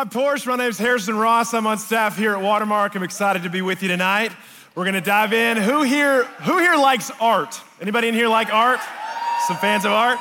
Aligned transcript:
Hi, 0.00 0.06
Porch. 0.06 0.46
My 0.46 0.56
name 0.56 0.70
is 0.70 0.78
Harrison 0.78 1.14
Ross. 1.14 1.52
I'm 1.52 1.66
on 1.66 1.76
staff 1.76 2.16
here 2.16 2.32
at 2.32 2.40
Watermark. 2.40 2.94
I'm 2.94 3.02
excited 3.02 3.42
to 3.42 3.50
be 3.50 3.60
with 3.60 3.82
you 3.82 3.88
tonight. 3.88 4.32
We're 4.74 4.84
to 4.90 5.02
dive 5.02 5.34
in. 5.34 5.58
Who 5.58 5.82
here, 5.82 6.24
who 6.24 6.56
here 6.56 6.74
likes 6.74 7.10
art? 7.20 7.60
Anybody 7.82 8.08
in 8.08 8.14
here 8.14 8.26
like 8.26 8.50
art? 8.50 8.80
Some 9.46 9.58
fans 9.58 9.84
of 9.84 9.92
art? 9.92 10.18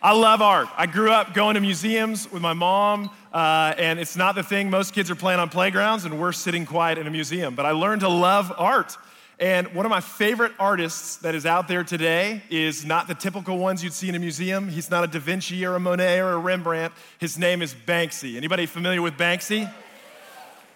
I 0.00 0.14
love 0.14 0.40
art. 0.40 0.68
I 0.78 0.86
grew 0.86 1.10
up 1.10 1.34
going 1.34 1.56
to 1.56 1.60
museums 1.60 2.32
with 2.32 2.40
my 2.40 2.54
mom, 2.54 3.10
uh, 3.34 3.74
and 3.76 4.00
it's 4.00 4.16
not 4.16 4.34
the 4.34 4.42
thing 4.42 4.70
most 4.70 4.94
kids 4.94 5.10
are 5.10 5.14
playing 5.14 5.40
on 5.40 5.50
playgrounds, 5.50 6.06
and 6.06 6.18
we're 6.18 6.32
sitting 6.32 6.64
quiet 6.64 6.96
in 6.96 7.06
a 7.06 7.10
museum. 7.10 7.54
But 7.54 7.66
I 7.66 7.72
learned 7.72 8.00
to 8.00 8.08
love 8.08 8.50
art. 8.56 8.96
And 9.38 9.74
one 9.74 9.84
of 9.84 9.90
my 9.90 10.00
favorite 10.00 10.52
artists 10.58 11.16
that 11.16 11.34
is 11.34 11.44
out 11.44 11.68
there 11.68 11.84
today 11.84 12.42
is 12.48 12.86
not 12.86 13.06
the 13.06 13.14
typical 13.14 13.58
ones 13.58 13.84
you'd 13.84 13.92
see 13.92 14.08
in 14.08 14.14
a 14.14 14.18
museum. 14.18 14.66
He's 14.66 14.90
not 14.90 15.04
a 15.04 15.06
Da 15.06 15.18
Vinci 15.18 15.66
or 15.66 15.74
a 15.74 15.80
Monet 15.80 16.20
or 16.20 16.32
a 16.32 16.38
Rembrandt. 16.38 16.94
His 17.18 17.36
name 17.36 17.60
is 17.60 17.74
Banksy. 17.74 18.38
Anybody 18.38 18.64
familiar 18.64 19.02
with 19.02 19.18
Banksy? 19.18 19.70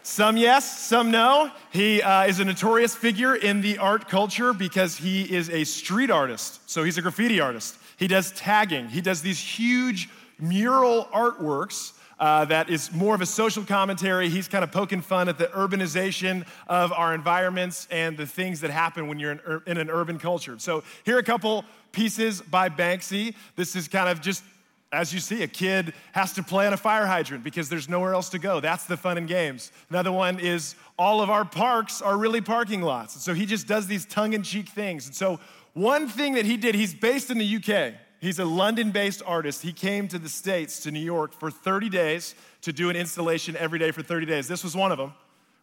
Some 0.03 0.37
yes, 0.37 0.79
some 0.79 1.11
no. 1.11 1.51
He 1.71 2.03
uh, 2.03 2.27
is 2.27 2.39
a 2.39 2.45
notorious 2.45 2.95
figure 2.95 3.35
in 3.35 3.63
the 3.63 3.79
art 3.79 4.09
culture 4.09 4.53
because 4.53 4.99
he 4.99 5.23
is 5.23 5.49
a 5.49 5.65
street 5.65 6.11
artist. 6.11 6.61
So 6.69 6.85
he's 6.85 6.99
a 6.99 7.03
graffiti 7.03 7.41
artist. 7.41 7.79
He 7.97 8.09
does 8.09 8.31
tagging. 8.33 8.89
He 8.89 9.01
does 9.01 9.23
these 9.23 9.41
huge 9.41 10.11
mural 10.39 11.09
artworks 11.15 11.93
uh, 12.21 12.45
that 12.45 12.71
is 12.71 12.93
more 12.93 13.15
of 13.15 13.23
a 13.23 13.27
social 13.27 13.65
commentary. 13.65 14.29
He's 14.29 14.47
kind 14.47 14.63
of 14.63 14.71
poking 14.71 15.01
fun 15.01 15.29
at 15.29 15.39
the 15.39 15.47
urbanization 15.47 16.47
of 16.69 16.93
our 16.93 17.15
environments 17.15 17.89
and 17.91 18.17
the 18.17 18.27
things 18.27 18.61
that 18.61 18.71
happen 18.71 19.09
when 19.09 19.19
you're 19.19 19.33
in, 19.33 19.63
in 19.67 19.79
an 19.79 19.91
urban 19.91 20.19
culture. 20.19 20.59
So, 20.59 20.85
here 21.05 21.17
are 21.17 21.21
a 21.21 21.25
couple 21.25 21.65
pieces 21.93 22.43
by 22.43 22.69
Banksy. 22.69 23.35
This 23.57 23.75
is 23.75 23.89
kind 23.89 24.09
of 24.09 24.21
just 24.21 24.45
as 24.93 25.15
you 25.15 25.21
see, 25.21 25.45
a 25.45 25.47
kid 25.47 25.95
has 26.13 26.33
to 26.33 26.43
play 26.43 26.67
on 26.67 26.73
a 26.73 26.77
fire 26.77 27.07
hydrant 27.07 27.45
because 27.45 27.69
there's 27.69 27.89
nowhere 27.89 28.13
else 28.13 28.29
to 28.31 28.41
go. 28.41 28.59
That's 28.59 28.87
the 28.87 28.97
fun 28.97 29.19
and 29.19 29.29
games. 29.29 29.71
Another 29.89 30.11
one 30.11 30.41
is 30.41 30.75
all 30.99 31.21
of 31.21 31.31
our 31.31 31.45
parks 31.45 32.03
are 32.03 32.17
really 32.17 32.41
parking 32.41 32.83
lots. 32.83 33.15
And 33.15 33.23
so 33.23 33.33
he 33.33 33.47
just 33.47 33.69
does 33.69 33.87
these 33.87 34.05
tongue 34.05 34.33
in 34.33 34.43
cheek 34.43 34.69
things. 34.69 35.07
And 35.07 35.15
so, 35.15 35.39
one 35.75 36.09
thing 36.09 36.35
that 36.35 36.45
he 36.45 36.57
did, 36.57 36.75
he's 36.75 36.93
based 36.93 37.31
in 37.31 37.39
the 37.39 37.57
UK. 37.57 37.95
He's 38.21 38.39
a 38.39 38.45
London 38.45 38.91
based 38.91 39.23
artist. 39.25 39.63
He 39.63 39.73
came 39.73 40.07
to 40.09 40.19
the 40.19 40.29
States, 40.29 40.81
to 40.81 40.91
New 40.91 41.01
York, 41.01 41.33
for 41.33 41.51
30 41.51 41.89
days 41.89 42.35
to 42.63 42.73
do 42.73 42.91
an 42.91 42.97
installation 42.97 43.57
every 43.57 43.79
day 43.79 43.91
for 43.91 44.03
30 44.03 44.27
days. 44.27 44.47
This 44.47 44.63
was 44.63 44.77
one 44.77 44.93
of 44.93 44.99
them, 44.99 45.15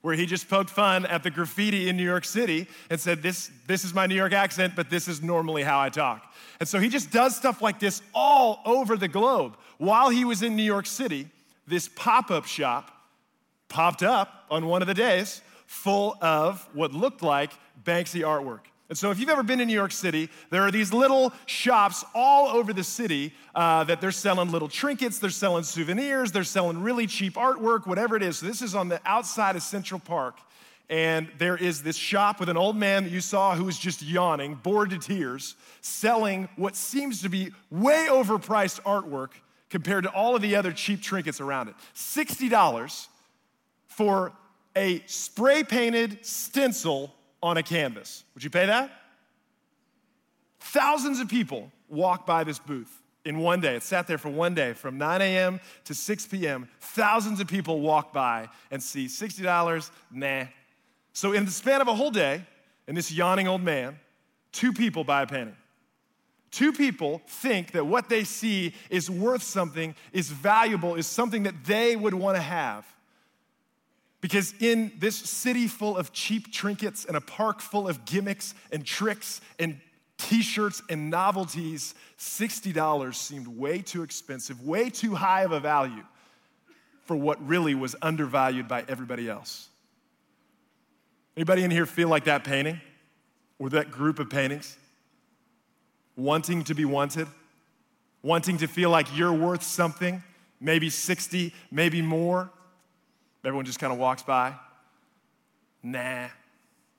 where 0.02 0.16
he 0.16 0.26
just 0.26 0.50
poked 0.50 0.72
fun 0.72 1.06
at 1.06 1.22
the 1.22 1.30
graffiti 1.30 1.88
in 1.88 1.96
New 1.96 2.04
York 2.04 2.26
City 2.26 2.68
and 2.90 3.00
said, 3.00 3.22
This, 3.22 3.52
this 3.68 3.84
is 3.84 3.94
my 3.94 4.08
New 4.08 4.16
York 4.16 4.34
accent, 4.34 4.74
but 4.76 4.90
this 4.90 5.08
is 5.08 5.22
normally 5.22 5.62
how 5.62 5.80
I 5.80 5.90
talk. 5.90 6.34
And 6.60 6.68
so 6.68 6.80
he 6.80 6.90
just 6.90 7.12
does 7.12 7.36
stuff 7.36 7.62
like 7.62 7.80
this 7.80 8.02
all 8.16 8.62
over 8.66 8.98
the 8.98 9.08
globe. 9.08 9.56
While 9.78 10.10
he 10.10 10.26
was 10.26 10.42
in 10.42 10.56
New 10.56 10.64
York 10.64 10.88
City, 10.88 11.28
this 11.68 11.88
pop 11.88 12.32
up 12.32 12.46
shop 12.46 12.92
popped 13.70 14.02
up 14.02 14.46
on 14.50 14.66
one 14.66 14.82
of 14.82 14.88
the 14.88 14.94
days 14.94 15.42
full 15.68 16.18
of 16.22 16.68
what 16.74 16.94
looked 16.94 17.22
like 17.22 17.52
Banksy 17.84 18.22
artwork. 18.22 18.62
And 18.90 18.98
so, 18.98 19.12
if 19.12 19.20
you've 19.20 19.30
ever 19.30 19.44
been 19.44 19.60
in 19.60 19.68
New 19.68 19.74
York 19.74 19.92
City, 19.92 20.30
there 20.50 20.62
are 20.62 20.72
these 20.72 20.94
little 20.94 21.34
shops 21.46 22.06
all 22.16 22.48
over 22.48 22.72
the 22.72 22.86
city 22.86 23.34
uh, 23.54 23.84
that 23.84 24.00
they're 24.00 24.12
selling 24.12 24.50
little 24.50 24.70
trinkets, 24.70 25.20
they're 25.20 25.30
selling 25.30 25.64
souvenirs, 25.64 26.32
they're 26.32 26.46
selling 26.46 26.82
really 26.82 27.06
cheap 27.06 27.34
artwork, 27.34 27.86
whatever 27.86 28.16
it 28.16 28.24
is. 28.24 28.38
So, 28.38 28.46
this 28.46 28.62
is 28.62 28.76
on 28.76 28.88
the 28.88 29.02
outside 29.06 29.58
of 29.58 29.64
Central 29.64 30.00
Park. 30.00 30.38
And 30.90 31.28
there 31.38 31.58
is 31.58 31.84
this 31.84 31.98
shop 31.98 32.40
with 32.40 32.48
an 32.48 32.56
old 32.56 32.78
man 32.78 33.04
that 33.04 33.12
you 33.12 33.20
saw 33.20 33.56
who 33.56 33.66
was 33.66 33.78
just 33.78 34.02
yawning, 34.02 34.56
bored 34.56 34.92
to 34.92 34.98
tears, 34.98 35.56
selling 35.82 36.48
what 36.56 36.78
seems 36.78 37.22
to 37.24 37.30
be 37.30 37.52
way 37.70 38.08
overpriced 38.10 38.82
artwork 38.84 39.32
compared 39.70 40.06
to 40.06 40.10
all 40.12 40.34
of 40.34 40.42
the 40.42 40.56
other 40.56 40.72
cheap 40.72 41.02
trinkets 41.02 41.42
around 41.42 41.68
it. 41.68 41.76
$60 41.94 43.08
for 43.88 44.32
a 44.78 45.02
spray 45.08 45.64
painted 45.64 46.26
stencil 46.26 47.14
on 47.42 47.58
a 47.58 47.64
canvas. 47.64 48.24
Would 48.34 48.44
you 48.44 48.50
pay 48.50 48.66
that? 48.66 48.92
Thousands 50.60 51.20
of 51.20 51.30
people 51.30 51.72
walk 51.88 52.26
by 52.26 52.44
this 52.44 52.60
booth 52.60 53.02
in 53.26 53.40
one 53.40 53.60
day. 53.60 53.76
It 53.76 53.84
sat 53.84 54.08
there 54.08 54.18
for 54.18 54.30
one 54.30 54.54
day 54.54 54.74
from 54.74 54.98
9 54.98 55.22
a.m. 55.22 55.60
to 55.86 55.94
6 55.94 56.28
p.m. 56.28 56.68
Thousands 56.80 57.40
of 57.40 57.48
people 57.48 57.82
walk 57.82 58.14
by 58.14 58.48
and 58.72 58.82
see 58.82 59.06
$60, 59.06 59.92
nah. 60.12 60.46
So, 61.14 61.34
in 61.34 61.46
the 61.46 61.52
span 61.52 61.82
of 61.82 61.88
a 61.88 61.96
whole 61.96 62.12
day, 62.12 62.46
and 62.88 62.96
this 62.96 63.12
yawning 63.12 63.48
old 63.48 63.62
man, 63.62 64.00
two 64.52 64.72
people 64.72 65.04
buy 65.04 65.24
a 65.24 65.28
painting. 65.28 65.56
Two 66.52 66.72
people 66.72 67.22
think 67.28 67.72
that 67.72 67.86
what 67.86 68.08
they 68.08 68.24
see 68.24 68.74
is 68.90 69.10
worth 69.10 69.44
something, 69.44 69.94
is 70.14 70.30
valuable, 70.30 70.96
is 70.96 71.06
something 71.06 71.44
that 71.44 71.66
they 71.66 71.96
would 71.96 72.14
want 72.14 72.38
to 72.38 72.42
have. 72.42 72.86
Because 74.20 74.54
in 74.60 74.92
this 74.98 75.16
city 75.16 75.68
full 75.68 75.96
of 75.96 76.12
cheap 76.12 76.52
trinkets 76.52 77.06
and 77.06 77.16
a 77.16 77.22
park 77.22 77.62
full 77.62 77.88
of 77.88 78.06
gimmicks 78.06 78.56
and 78.72 78.84
tricks 78.86 79.42
and 79.60 79.80
t 80.18 80.42
shirts 80.42 80.82
and 80.90 81.10
novelties, 81.10 81.94
$60 82.18 83.14
seemed 83.16 83.48
way 83.48 83.80
too 83.82 84.02
expensive, 84.02 84.62
way 84.62 84.90
too 84.90 85.14
high 85.14 85.44
of 85.44 85.52
a 85.52 85.60
value 85.60 86.04
for 87.06 87.16
what 87.16 87.46
really 87.48 87.76
was 87.76 87.96
undervalued 88.02 88.68
by 88.68 88.84
everybody 88.88 89.30
else. 89.30 89.70
Anybody 91.38 91.64
in 91.64 91.72
here 91.72 91.86
feel 91.86 92.10
like 92.10 92.26
that 92.26 92.44
painting 92.44 92.82
or 93.60 93.70
that 93.70 93.92
group 93.92 94.18
of 94.20 94.30
paintings? 94.30 94.76
Wanting 96.16 96.64
to 96.64 96.74
be 96.74 96.84
wanted, 96.84 97.28
wanting 98.24 98.58
to 98.58 98.68
feel 98.68 98.90
like 98.90 99.16
you're 99.16 99.32
worth 99.32 99.62
something, 99.62 100.24
maybe 100.60 100.90
60, 100.90 101.54
maybe 101.72 102.02
more. 102.02 102.50
Everyone 103.48 103.64
just 103.64 103.80
kind 103.80 103.94
of 103.94 103.98
walks 103.98 104.24
by. 104.24 104.54
Nah. 105.82 106.28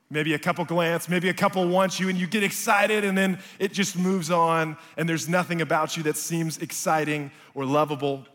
Maybe 0.09 0.32
a 0.32 0.38
couple 0.38 0.64
glance, 0.64 1.06
maybe 1.06 1.28
a 1.28 1.34
couple 1.34 1.69
wants 1.69 2.00
you, 2.00 2.09
and 2.09 2.19
you 2.19 2.26
get 2.26 2.42
excited, 2.42 3.04
and 3.04 3.19
then 3.19 3.38
it 3.59 3.75
just 3.75 3.98
moves 3.98 4.31
on, 4.31 4.78
and 4.97 5.06
there's 5.06 5.28
nothing 5.28 5.60
about 5.60 5.98
you 5.98 6.04
that 6.04 6.16
seems 6.16 6.56
exciting 6.56 7.31
or 7.54 7.66
lovable. 7.66 8.26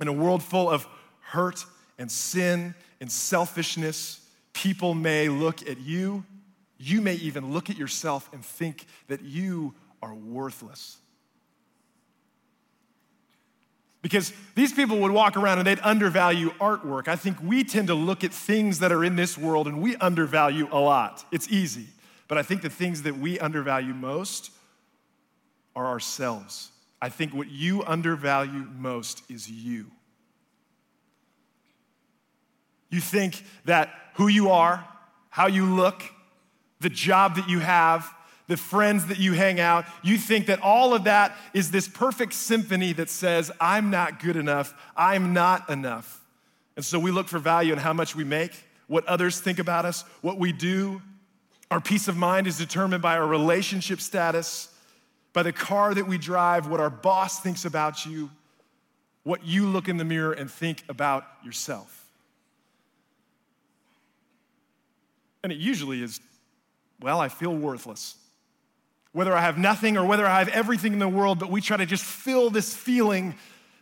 In 0.00 0.08
a 0.08 0.12
world 0.14 0.42
full 0.42 0.70
of 0.70 0.88
hurt 1.20 1.66
and 1.98 2.10
sin 2.10 2.74
and 3.02 3.12
selfishness, 3.12 4.26
people 4.54 4.94
may 4.94 5.28
look 5.28 5.68
at 5.68 5.78
you. 5.78 6.24
You 6.78 7.02
may 7.02 7.16
even 7.16 7.52
look 7.52 7.68
at 7.68 7.76
yourself 7.76 8.30
and 8.32 8.42
think 8.42 8.86
that 9.08 9.20
you 9.20 9.74
are 10.02 10.14
worthless. 10.14 11.01
Because 14.02 14.32
these 14.56 14.72
people 14.72 14.98
would 14.98 15.12
walk 15.12 15.36
around 15.36 15.58
and 15.58 15.66
they'd 15.66 15.78
undervalue 15.80 16.50
artwork. 16.54 17.06
I 17.06 17.14
think 17.14 17.36
we 17.40 17.62
tend 17.62 17.86
to 17.86 17.94
look 17.94 18.24
at 18.24 18.32
things 18.34 18.80
that 18.80 18.90
are 18.90 19.04
in 19.04 19.14
this 19.14 19.38
world 19.38 19.68
and 19.68 19.80
we 19.80 19.96
undervalue 19.96 20.68
a 20.72 20.78
lot. 20.78 21.24
It's 21.30 21.48
easy. 21.48 21.86
But 22.26 22.36
I 22.36 22.42
think 22.42 22.62
the 22.62 22.70
things 22.70 23.02
that 23.02 23.16
we 23.16 23.38
undervalue 23.38 23.94
most 23.94 24.50
are 25.76 25.86
ourselves. 25.86 26.70
I 27.00 27.08
think 27.08 27.32
what 27.32 27.48
you 27.48 27.84
undervalue 27.84 28.66
most 28.76 29.22
is 29.30 29.48
you. 29.48 29.86
You 32.90 33.00
think 33.00 33.42
that 33.64 33.90
who 34.14 34.28
you 34.28 34.50
are, 34.50 34.86
how 35.30 35.46
you 35.46 35.64
look, 35.64 36.02
the 36.80 36.90
job 36.90 37.36
that 37.36 37.48
you 37.48 37.60
have, 37.60 38.12
the 38.48 38.56
friends 38.56 39.06
that 39.06 39.18
you 39.18 39.32
hang 39.32 39.60
out, 39.60 39.84
you 40.02 40.18
think 40.18 40.46
that 40.46 40.60
all 40.60 40.94
of 40.94 41.04
that 41.04 41.36
is 41.54 41.70
this 41.70 41.88
perfect 41.88 42.34
symphony 42.34 42.92
that 42.92 43.08
says, 43.08 43.50
I'm 43.60 43.90
not 43.90 44.20
good 44.20 44.36
enough, 44.36 44.74
I'm 44.96 45.32
not 45.32 45.70
enough. 45.70 46.20
And 46.76 46.84
so 46.84 46.98
we 46.98 47.10
look 47.10 47.28
for 47.28 47.38
value 47.38 47.72
in 47.72 47.78
how 47.78 47.92
much 47.92 48.16
we 48.16 48.24
make, 48.24 48.52
what 48.88 49.06
others 49.06 49.40
think 49.40 49.58
about 49.58 49.84
us, 49.84 50.04
what 50.22 50.38
we 50.38 50.52
do. 50.52 51.00
Our 51.70 51.80
peace 51.80 52.08
of 52.08 52.16
mind 52.16 52.46
is 52.46 52.58
determined 52.58 53.02
by 53.02 53.16
our 53.16 53.26
relationship 53.26 54.00
status, 54.00 54.68
by 55.32 55.42
the 55.42 55.52
car 55.52 55.94
that 55.94 56.06
we 56.06 56.18
drive, 56.18 56.66
what 56.66 56.80
our 56.80 56.90
boss 56.90 57.40
thinks 57.40 57.64
about 57.64 58.04
you, 58.04 58.30
what 59.22 59.44
you 59.46 59.66
look 59.66 59.88
in 59.88 59.96
the 59.96 60.04
mirror 60.04 60.32
and 60.32 60.50
think 60.50 60.82
about 60.88 61.24
yourself. 61.44 62.06
And 65.42 65.52
it 65.52 65.58
usually 65.58 66.02
is, 66.02 66.20
well, 67.00 67.20
I 67.20 67.28
feel 67.28 67.54
worthless 67.54 68.16
whether 69.12 69.34
I 69.34 69.40
have 69.40 69.58
nothing 69.58 69.96
or 69.96 70.04
whether 70.06 70.26
I 70.26 70.38
have 70.38 70.48
everything 70.48 70.92
in 70.92 70.98
the 70.98 71.08
world, 71.08 71.38
but 71.38 71.50
we 71.50 71.60
try 71.60 71.76
to 71.76 71.86
just 71.86 72.04
fill 72.04 72.50
this 72.50 72.74
feeling 72.74 73.34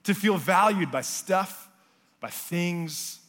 to 0.04 0.14
feel 0.14 0.36
valued 0.36 0.90
by 0.90 1.02
stuff, 1.02 1.68
by 2.20 2.30
things, 2.30 3.20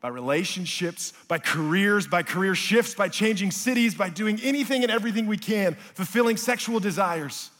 by 0.00 0.08
relationships, 0.08 1.12
by 1.26 1.38
careers, 1.38 2.06
by 2.06 2.22
career 2.22 2.54
shifts, 2.54 2.94
by 2.94 3.08
changing 3.08 3.50
cities, 3.50 3.94
by 3.94 4.08
doing 4.08 4.40
anything 4.42 4.82
and 4.82 4.90
everything 4.90 5.26
we 5.26 5.38
can, 5.38 5.74
fulfilling 5.94 6.36
sexual 6.36 6.80
desires. 6.80 7.50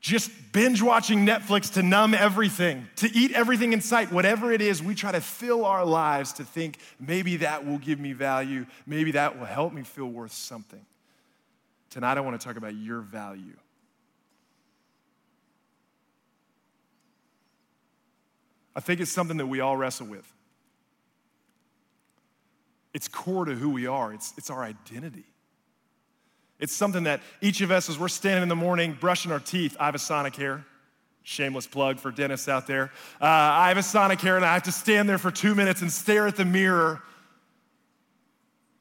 Just 0.00 0.30
binge 0.52 0.80
watching 0.80 1.26
Netflix 1.26 1.72
to 1.74 1.82
numb 1.82 2.14
everything, 2.14 2.86
to 2.96 3.10
eat 3.12 3.32
everything 3.32 3.72
in 3.72 3.80
sight, 3.80 4.12
whatever 4.12 4.52
it 4.52 4.60
is, 4.60 4.80
we 4.80 4.94
try 4.94 5.10
to 5.10 5.20
fill 5.20 5.64
our 5.64 5.84
lives 5.84 6.34
to 6.34 6.44
think 6.44 6.78
maybe 7.00 7.38
that 7.38 7.66
will 7.66 7.78
give 7.78 7.98
me 7.98 8.12
value, 8.12 8.64
maybe 8.86 9.10
that 9.12 9.38
will 9.38 9.46
help 9.46 9.72
me 9.72 9.82
feel 9.82 10.06
worth 10.06 10.32
something. 10.32 10.84
Tonight, 11.98 12.16
I 12.16 12.20
want 12.20 12.40
to 12.40 12.46
talk 12.46 12.56
about 12.56 12.76
your 12.76 13.00
value. 13.00 13.56
I 18.76 18.78
think 18.78 19.00
it's 19.00 19.10
something 19.10 19.38
that 19.38 19.48
we 19.48 19.58
all 19.58 19.76
wrestle 19.76 20.06
with. 20.06 20.32
It's 22.94 23.08
core 23.08 23.46
to 23.46 23.54
who 23.56 23.70
we 23.70 23.88
are, 23.88 24.12
it's, 24.12 24.32
it's 24.36 24.48
our 24.48 24.62
identity. 24.62 25.24
It's 26.60 26.72
something 26.72 27.02
that 27.02 27.20
each 27.40 27.62
of 27.62 27.72
us, 27.72 27.90
as 27.90 27.98
we're 27.98 28.06
standing 28.06 28.44
in 28.44 28.48
the 28.48 28.54
morning 28.54 28.96
brushing 29.00 29.32
our 29.32 29.40
teeth, 29.40 29.76
I 29.80 29.86
have 29.86 29.96
a 29.96 29.98
Sonicare. 29.98 30.64
Shameless 31.24 31.66
plug 31.66 31.98
for 31.98 32.12
dentists 32.12 32.46
out 32.46 32.68
there. 32.68 32.92
Uh, 33.20 33.24
I 33.24 33.66
have 33.70 33.76
a 33.76 33.80
Sonicare 33.80 34.36
and 34.36 34.44
I 34.44 34.54
have 34.54 34.62
to 34.62 34.72
stand 34.72 35.08
there 35.08 35.18
for 35.18 35.32
two 35.32 35.56
minutes 35.56 35.82
and 35.82 35.90
stare 35.90 36.28
at 36.28 36.36
the 36.36 36.44
mirror. 36.44 37.02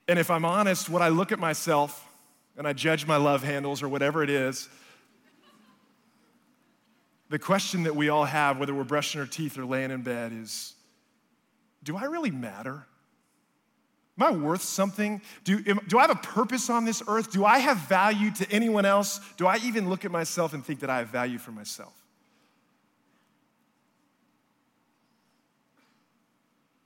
And 0.08 0.20
if 0.20 0.30
I'm 0.30 0.46
honest, 0.46 0.88
when 0.88 1.02
I 1.02 1.10
look 1.10 1.32
at 1.32 1.40
myself 1.40 2.07
and 2.58 2.68
I 2.68 2.74
judge 2.74 3.06
my 3.06 3.18
love 3.18 3.44
handles 3.44 3.84
or 3.84 3.88
whatever 3.88 4.24
it 4.24 4.30
is, 4.30 4.68
the 7.30 7.40
question 7.40 7.84
that 7.84 7.96
we 7.96 8.10
all 8.10 8.26
have, 8.26 8.58
whether 8.58 8.74
we're 8.74 8.84
brushing 8.84 9.22
our 9.22 9.28
teeth 9.28 9.58
or 9.58 9.66
laying 9.66 9.92
in 9.92 10.02
bed, 10.02 10.32
is 10.34 10.74
do 11.84 11.96
I 11.96 12.06
really 12.06 12.32
matter? 12.32 12.86
Am 14.20 14.28
I 14.28 14.32
worth 14.32 14.64
something? 14.64 15.22
Do, 15.44 15.62
am, 15.68 15.80
do 15.88 16.00
I 16.00 16.02
have 16.02 16.12
a 16.12 16.16
purpose 16.16 16.70
on 16.70 16.86
this 16.86 17.04
earth? 17.08 17.32
Do 17.32 17.46
I 17.46 17.60
have 17.60 17.78
value 17.78 18.32
to 18.32 18.52
anyone 18.52 18.86
else? 18.86 19.20
Do 19.38 19.46
I 19.46 19.58
even 19.58 19.90
look 19.90 20.06
at 20.06 20.12
myself 20.12 20.54
and 20.54 20.66
think 20.66 20.80
that 20.80 20.90
I 20.90 21.00
have 21.00 21.10
value 21.10 21.38
for 21.38 21.52
myself? 21.52 21.94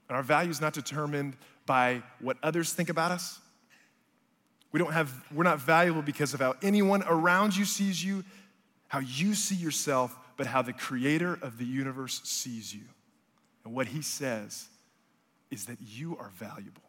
And 0.08 0.16
our 0.16 0.22
value 0.22 0.50
is 0.50 0.60
not 0.60 0.74
determined 0.74 1.36
by 1.64 2.02
what 2.20 2.36
others 2.42 2.74
think 2.74 2.90
about 2.90 3.12
us. 3.12 3.40
We 4.72 4.78
don't 4.78 4.92
have, 4.92 5.12
we're 5.32 5.44
not 5.44 5.60
valuable 5.60 6.02
because 6.02 6.34
of 6.34 6.40
how 6.40 6.54
anyone 6.62 7.02
around 7.06 7.54
you 7.54 7.64
sees 7.64 8.02
you, 8.02 8.24
how 8.88 9.00
you 9.00 9.34
see 9.34 9.54
yourself, 9.54 10.18
but 10.36 10.46
how 10.46 10.62
the 10.62 10.72
creator 10.72 11.38
of 11.42 11.58
the 11.58 11.64
universe 11.64 12.22
sees 12.24 12.74
you. 12.74 12.84
And 13.64 13.74
what 13.74 13.86
he 13.86 14.02
says 14.02 14.68
is 15.50 15.66
that 15.66 15.78
you 15.80 16.16
are 16.18 16.30
valuable, 16.36 16.82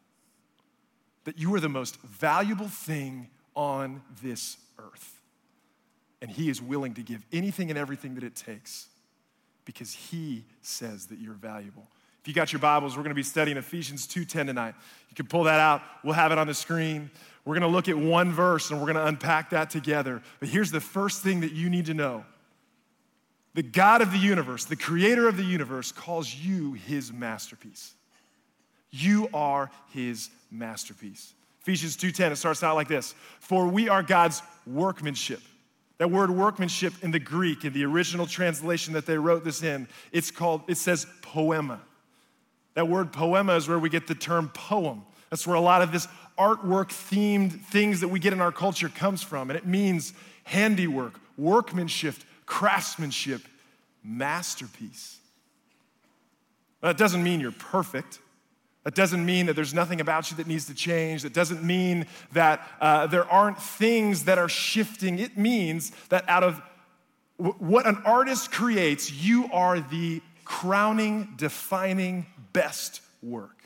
that 1.25 1.37
you 1.37 1.53
are 1.53 1.59
the 1.59 1.69
most 1.69 2.01
valuable 2.01 2.69
thing 2.69 3.29
on 3.55 4.01
this 4.21 4.57
earth. 4.79 5.21
And 6.21 6.31
he 6.31 6.49
is 6.49 6.61
willing 6.61 6.93
to 6.93 7.03
give 7.03 7.25
anything 7.33 7.69
and 7.69 7.77
everything 7.77 8.15
that 8.15 8.23
it 8.23 8.35
takes 8.35 8.87
because 9.65 9.93
he 9.93 10.45
says 10.61 11.07
that 11.07 11.19
you're 11.19 11.33
valuable. 11.33 11.87
If 12.21 12.29
you 12.29 12.33
got 12.33 12.53
your 12.53 12.61
Bibles, 12.61 12.95
we're 12.95 13.03
going 13.03 13.11
to 13.11 13.15
be 13.15 13.23
studying 13.23 13.57
Ephesians 13.57 14.07
2:10 14.07 14.47
tonight. 14.47 14.75
You 15.09 15.15
can 15.15 15.27
pull 15.27 15.43
that 15.43 15.59
out. 15.59 15.81
We'll 16.03 16.13
have 16.13 16.31
it 16.31 16.37
on 16.37 16.47
the 16.47 16.53
screen. 16.53 17.11
We're 17.45 17.55
going 17.59 17.69
to 17.69 17.75
look 17.75 17.89
at 17.89 17.97
one 17.97 18.31
verse 18.31 18.71
and 18.71 18.79
we're 18.79 18.93
going 18.93 19.03
to 19.03 19.07
unpack 19.07 19.49
that 19.49 19.69
together. 19.69 20.21
But 20.39 20.49
here's 20.49 20.71
the 20.71 20.79
first 20.79 21.21
thing 21.21 21.41
that 21.41 21.51
you 21.51 21.69
need 21.69 21.87
to 21.87 21.93
know. 21.93 22.23
The 23.53 23.63
God 23.63 24.01
of 24.01 24.11
the 24.11 24.17
universe, 24.17 24.65
the 24.65 24.75
creator 24.75 25.27
of 25.27 25.37
the 25.37 25.43
universe 25.43 25.91
calls 25.91 26.33
you 26.33 26.73
his 26.73 27.11
masterpiece. 27.11 27.93
You 28.89 29.27
are 29.33 29.69
his 29.91 30.29
masterpiece. 30.51 31.33
Ephesians 31.61 31.95
2:10 31.95 32.31
it 32.31 32.35
starts 32.37 32.63
out 32.63 32.75
like 32.75 32.87
this. 32.87 33.13
For 33.39 33.67
we 33.67 33.89
are 33.89 34.03
God's 34.03 34.41
workmanship. 34.65 35.41
That 35.97 36.09
word 36.09 36.31
workmanship 36.31 36.93
in 37.01 37.11
the 37.11 37.19
Greek, 37.19 37.63
in 37.63 37.73
the 37.73 37.85
original 37.85 38.25
translation 38.25 38.93
that 38.93 39.05
they 39.05 39.17
wrote 39.17 39.43
this 39.43 39.63
in, 39.63 39.87
it's 40.11 40.31
called, 40.31 40.63
it 40.67 40.75
says 40.75 41.05
poema. 41.21 41.79
That 42.73 42.87
word 42.87 43.13
poema 43.13 43.55
is 43.55 43.67
where 43.67 43.79
we 43.79 43.89
get 43.89 44.07
the 44.07 44.15
term 44.15 44.49
poem. 44.49 45.03
That's 45.29 45.47
where 45.47 45.55
a 45.55 45.61
lot 45.61 45.81
of 45.81 45.91
this 45.91 46.07
artwork 46.37 46.89
themed 46.89 47.59
things 47.65 48.01
that 48.01 48.07
we 48.07 48.19
get 48.19 48.33
in 48.33 48.41
our 48.41 48.51
culture 48.51 48.89
comes 48.89 49.23
from. 49.23 49.49
And 49.49 49.57
it 49.57 49.65
means 49.65 50.13
handiwork, 50.43 51.19
workmanship, 51.37 52.15
craftsmanship, 52.45 53.41
masterpiece. 54.03 55.17
That 56.81 56.97
doesn't 56.97 57.23
mean 57.23 57.39
you're 57.39 57.51
perfect. 57.51 58.19
That 58.83 58.95
doesn't 58.95 59.25
mean 59.25 59.45
that 59.45 59.55
there's 59.55 59.73
nothing 59.73 60.01
about 60.01 60.29
you 60.29 60.37
that 60.37 60.47
needs 60.47 60.65
to 60.65 60.73
change. 60.73 61.21
That 61.21 61.33
doesn't 61.33 61.63
mean 61.63 62.05
that 62.33 62.67
uh, 62.81 63.07
there 63.07 63.25
aren't 63.31 63.61
things 63.61 64.25
that 64.25 64.37
are 64.37 64.49
shifting. 64.49 65.19
It 65.19 65.37
means 65.37 65.93
that 66.09 66.27
out 66.27 66.43
of 66.43 66.61
w- 67.37 67.55
what 67.59 67.87
an 67.87 68.01
artist 68.05 68.51
creates, 68.51 69.09
you 69.09 69.49
are 69.53 69.79
the 69.79 70.21
crowning, 70.43 71.33
defining 71.37 72.25
best 72.51 72.99
work. 73.21 73.62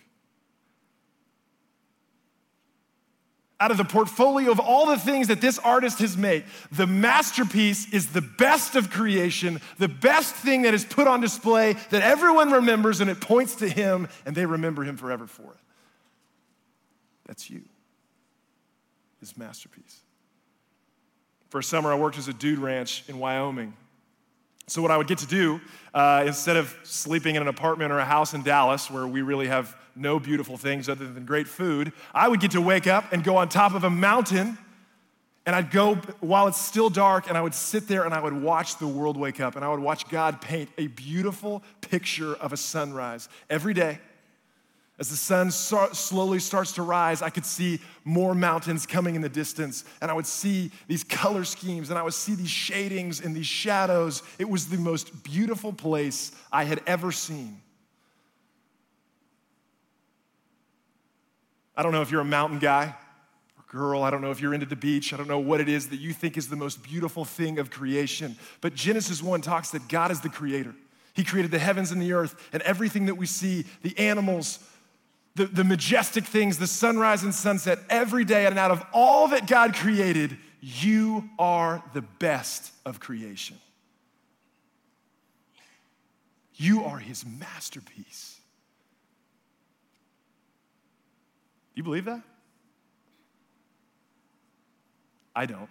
Out 3.60 3.72
of 3.72 3.78
the 3.78 3.86
portfolio 3.86 4.52
of 4.52 4.60
all 4.60 4.86
the 4.86 4.98
things 4.98 5.30
that 5.30 5.42
this 5.42 5.58
artist 5.60 5.98
has 6.00 6.16
made, 6.16 6.44
the 6.72 6.86
masterpiece 6.86 7.92
is 7.92 8.08
the 8.08 8.22
best 8.22 8.76
of 8.76 8.92
creation, 8.92 9.60
the 9.80 9.88
best 9.88 10.36
thing 10.36 10.62
that 10.62 10.76
is 10.76 10.86
put 10.86 11.08
on 11.08 11.22
display 11.22 11.74
that 11.90 12.04
everyone 12.04 12.52
remembers 12.52 13.02
and 13.02 13.10
it 13.10 13.20
points 13.20 13.56
to 13.56 13.68
him 13.68 14.08
and 14.28 14.36
they 14.36 14.46
remember 14.46 14.84
him 14.84 14.96
forever 14.96 15.26
for 15.26 15.52
it. 15.54 15.60
That's 17.26 17.50
you, 17.50 17.64
his 19.20 19.36
masterpiece. 19.36 20.02
For 21.50 21.60
a 21.60 21.64
summer, 21.64 21.92
I 21.92 21.96
worked 21.96 22.18
as 22.18 22.28
a 22.28 22.34
dude 22.34 22.60
ranch 22.60 23.04
in 23.08 23.18
Wyoming. 23.18 23.74
So, 24.70 24.82
what 24.82 24.92
I 24.92 24.98
would 24.98 25.08
get 25.08 25.20
to 25.20 25.28
do, 25.28 25.62
uh, 25.94 26.26
instead 26.28 26.58
of 26.58 26.76
sleeping 26.84 27.36
in 27.36 27.42
an 27.42 27.48
apartment 27.48 27.94
or 27.94 28.00
a 28.00 28.06
house 28.06 28.34
in 28.34 28.44
Dallas 28.44 28.92
where 28.92 29.08
we 29.08 29.22
really 29.22 29.48
have 29.48 29.78
no 29.96 30.20
beautiful 30.20 30.58
things 30.58 30.90
other 30.90 31.08
than 31.08 31.26
great 31.26 31.48
food, 31.48 31.94
I 32.14 32.28
would 32.28 32.42
get 32.42 32.52
to 32.52 32.60
wake 32.60 32.86
up 32.86 33.14
and 33.14 33.24
go 33.24 33.38
on 33.38 33.48
top 33.48 33.74
of 33.74 33.86
a 33.86 33.90
mountain. 33.90 34.58
And 35.46 35.56
I'd 35.56 35.72
go 35.72 35.96
while 36.20 36.50
it's 36.50 36.60
still 36.60 36.90
dark, 36.90 37.30
and 37.30 37.38
I 37.38 37.42
would 37.42 37.56
sit 37.56 37.88
there 37.88 38.04
and 38.04 38.14
I 38.14 38.20
would 38.20 38.34
watch 38.34 38.78
the 38.78 38.88
world 38.88 39.16
wake 39.16 39.40
up, 39.40 39.56
and 39.56 39.64
I 39.64 39.70
would 39.70 39.80
watch 39.80 40.10
God 40.10 40.42
paint 40.42 40.70
a 40.78 40.88
beautiful 40.88 41.64
picture 41.80 42.36
of 42.36 42.52
a 42.52 42.58
sunrise 42.58 43.30
every 43.50 43.74
day. 43.74 44.00
As 45.00 45.10
the 45.10 45.16
sun 45.16 45.52
slowly 45.52 46.40
starts 46.40 46.72
to 46.72 46.82
rise, 46.82 47.22
I 47.22 47.30
could 47.30 47.46
see 47.46 47.80
more 48.04 48.34
mountains 48.34 48.88
coming 48.88 49.14
in 49.14 49.22
the 49.22 49.30
distance, 49.30 49.86
and 50.02 50.10
I 50.10 50.16
would 50.16 50.26
see 50.26 50.72
these 50.88 51.04
color 51.04 51.44
schemes, 51.44 51.92
and 51.92 52.00
I 52.00 52.02
would 52.02 52.16
see 52.16 52.34
these 52.34 52.50
shadings 52.50 53.22
and 53.22 53.36
these 53.36 53.46
shadows. 53.46 54.24
It 54.40 54.50
was 54.50 54.70
the 54.70 54.78
most 54.78 55.24
beautiful 55.24 55.72
place 55.72 56.32
I 56.52 56.64
had 56.64 56.82
ever 56.88 57.12
seen. 57.12 57.62
I 61.76 61.84
don't 61.84 61.92
know 61.92 62.02
if 62.02 62.10
you're 62.10 62.22
a 62.22 62.26
mountain 62.26 62.58
guy 62.58 62.96
or 63.56 63.64
girl. 63.72 64.02
I 64.02 64.10
don't 64.10 64.24
know 64.24 64.32
if 64.32 64.42
you're 64.42 64.56
into 64.56 64.66
the 64.66 64.76
beach. 64.76 65.14
I 65.14 65.18
don't 65.18 65.28
know 65.28 65.38
what 65.38 65.62
it 65.62 65.70
is 65.70 65.90
that 65.90 66.00
you 66.00 66.12
think 66.12 66.38
is 66.38 66.50
the 66.50 66.56
most 66.56 66.82
beautiful 66.82 67.24
thing 67.24 67.60
of 67.60 67.70
creation. 67.70 68.36
But 68.62 68.74
Genesis 68.74 69.22
1 69.22 69.42
talks 69.42 69.70
that 69.70 69.88
God 69.88 70.10
is 70.10 70.22
the 70.22 70.30
creator. 70.30 70.74
He 71.14 71.24
created 71.24 71.52
the 71.52 71.60
heavens 71.60 71.92
and 71.92 72.02
the 72.02 72.14
earth 72.14 72.50
and 72.52 72.64
everything 72.64 73.06
that 73.06 73.16
we 73.16 73.28
see, 73.28 73.66
the 73.84 73.96
animals, 74.00 74.58
the, 75.38 75.46
the 75.46 75.64
majestic 75.64 76.26
things, 76.26 76.58
the 76.58 76.68
sunrise 76.68 77.24
and 77.24 77.34
sunset 77.34 77.80
every 77.90 78.26
day. 78.26 78.46
And 78.48 78.58
out 78.58 78.72
of 78.72 78.84
all 78.92 79.30
that 79.30 79.48
God 79.48 79.76
created, 79.76 80.38
you 80.60 81.30
are 81.38 81.84
the 81.94 82.02
best 82.02 82.74
of 82.86 83.00
creation. 83.00 83.58
You 86.56 86.86
are 86.86 86.98
his 86.98 87.24
masterpiece. 87.26 88.40
Do 91.76 91.80
you 91.80 91.84
believe 91.84 92.06
that? 92.06 92.24
I 95.36 95.46
don't. 95.46 95.70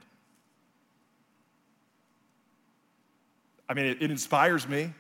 I 3.69 3.75
mean, 3.75 3.87
it, 3.87 4.01
it 4.01 4.11
inspires 4.13 4.69
me. 4.69 4.93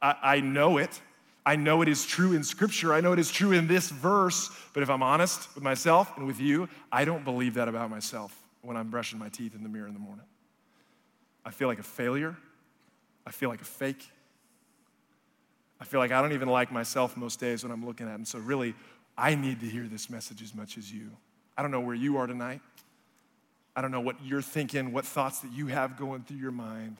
I, 0.00 0.16
I 0.22 0.40
know 0.40 0.78
it. 0.78 0.98
I 1.44 1.56
know 1.56 1.82
it 1.82 1.88
is 1.88 2.06
true 2.06 2.32
in 2.34 2.44
Scripture. 2.44 2.94
I 2.94 3.00
know 3.00 3.12
it 3.12 3.18
is 3.18 3.30
true 3.30 3.52
in 3.52 3.66
this 3.66 3.90
verse, 3.90 4.50
but 4.74 4.82
if 4.82 4.90
I'm 4.90 5.02
honest 5.02 5.52
with 5.54 5.64
myself 5.64 6.16
and 6.16 6.26
with 6.26 6.40
you, 6.40 6.68
I 6.90 7.04
don't 7.04 7.24
believe 7.24 7.54
that 7.54 7.68
about 7.68 7.90
myself 7.90 8.36
when 8.62 8.76
I'm 8.76 8.90
brushing 8.90 9.18
my 9.18 9.28
teeth 9.28 9.54
in 9.54 9.62
the 9.62 9.68
mirror 9.68 9.88
in 9.88 9.94
the 9.94 10.00
morning. 10.00 10.24
I 11.44 11.50
feel 11.50 11.66
like 11.66 11.80
a 11.80 11.84
failure. 11.84 12.36
I 13.26 13.32
feel 13.32 13.48
like 13.48 13.60
a 13.60 13.64
fake. 13.64 14.08
I 15.80 15.84
feel 15.84 15.98
like 15.98 16.12
I 16.12 16.22
don't 16.22 16.32
even 16.32 16.48
like 16.48 16.70
myself 16.70 17.16
most 17.16 17.40
days 17.40 17.64
when 17.64 17.72
I'm 17.72 17.84
looking 17.84 18.08
at. 18.08 18.14
And 18.14 18.26
so, 18.26 18.38
really, 18.38 18.74
I 19.18 19.34
need 19.34 19.60
to 19.60 19.66
hear 19.66 19.88
this 19.88 20.08
message 20.08 20.42
as 20.42 20.54
much 20.54 20.78
as 20.78 20.92
you. 20.92 21.10
I 21.56 21.62
don't 21.62 21.72
know 21.72 21.80
where 21.80 21.94
you 21.94 22.18
are 22.18 22.26
tonight. 22.28 22.60
I 23.74 23.82
don't 23.82 23.90
know 23.90 24.00
what 24.00 24.16
you're 24.24 24.42
thinking, 24.42 24.92
what 24.92 25.04
thoughts 25.04 25.40
that 25.40 25.52
you 25.52 25.66
have 25.66 25.96
going 25.96 26.22
through 26.22 26.36
your 26.36 26.52
mind. 26.52 26.98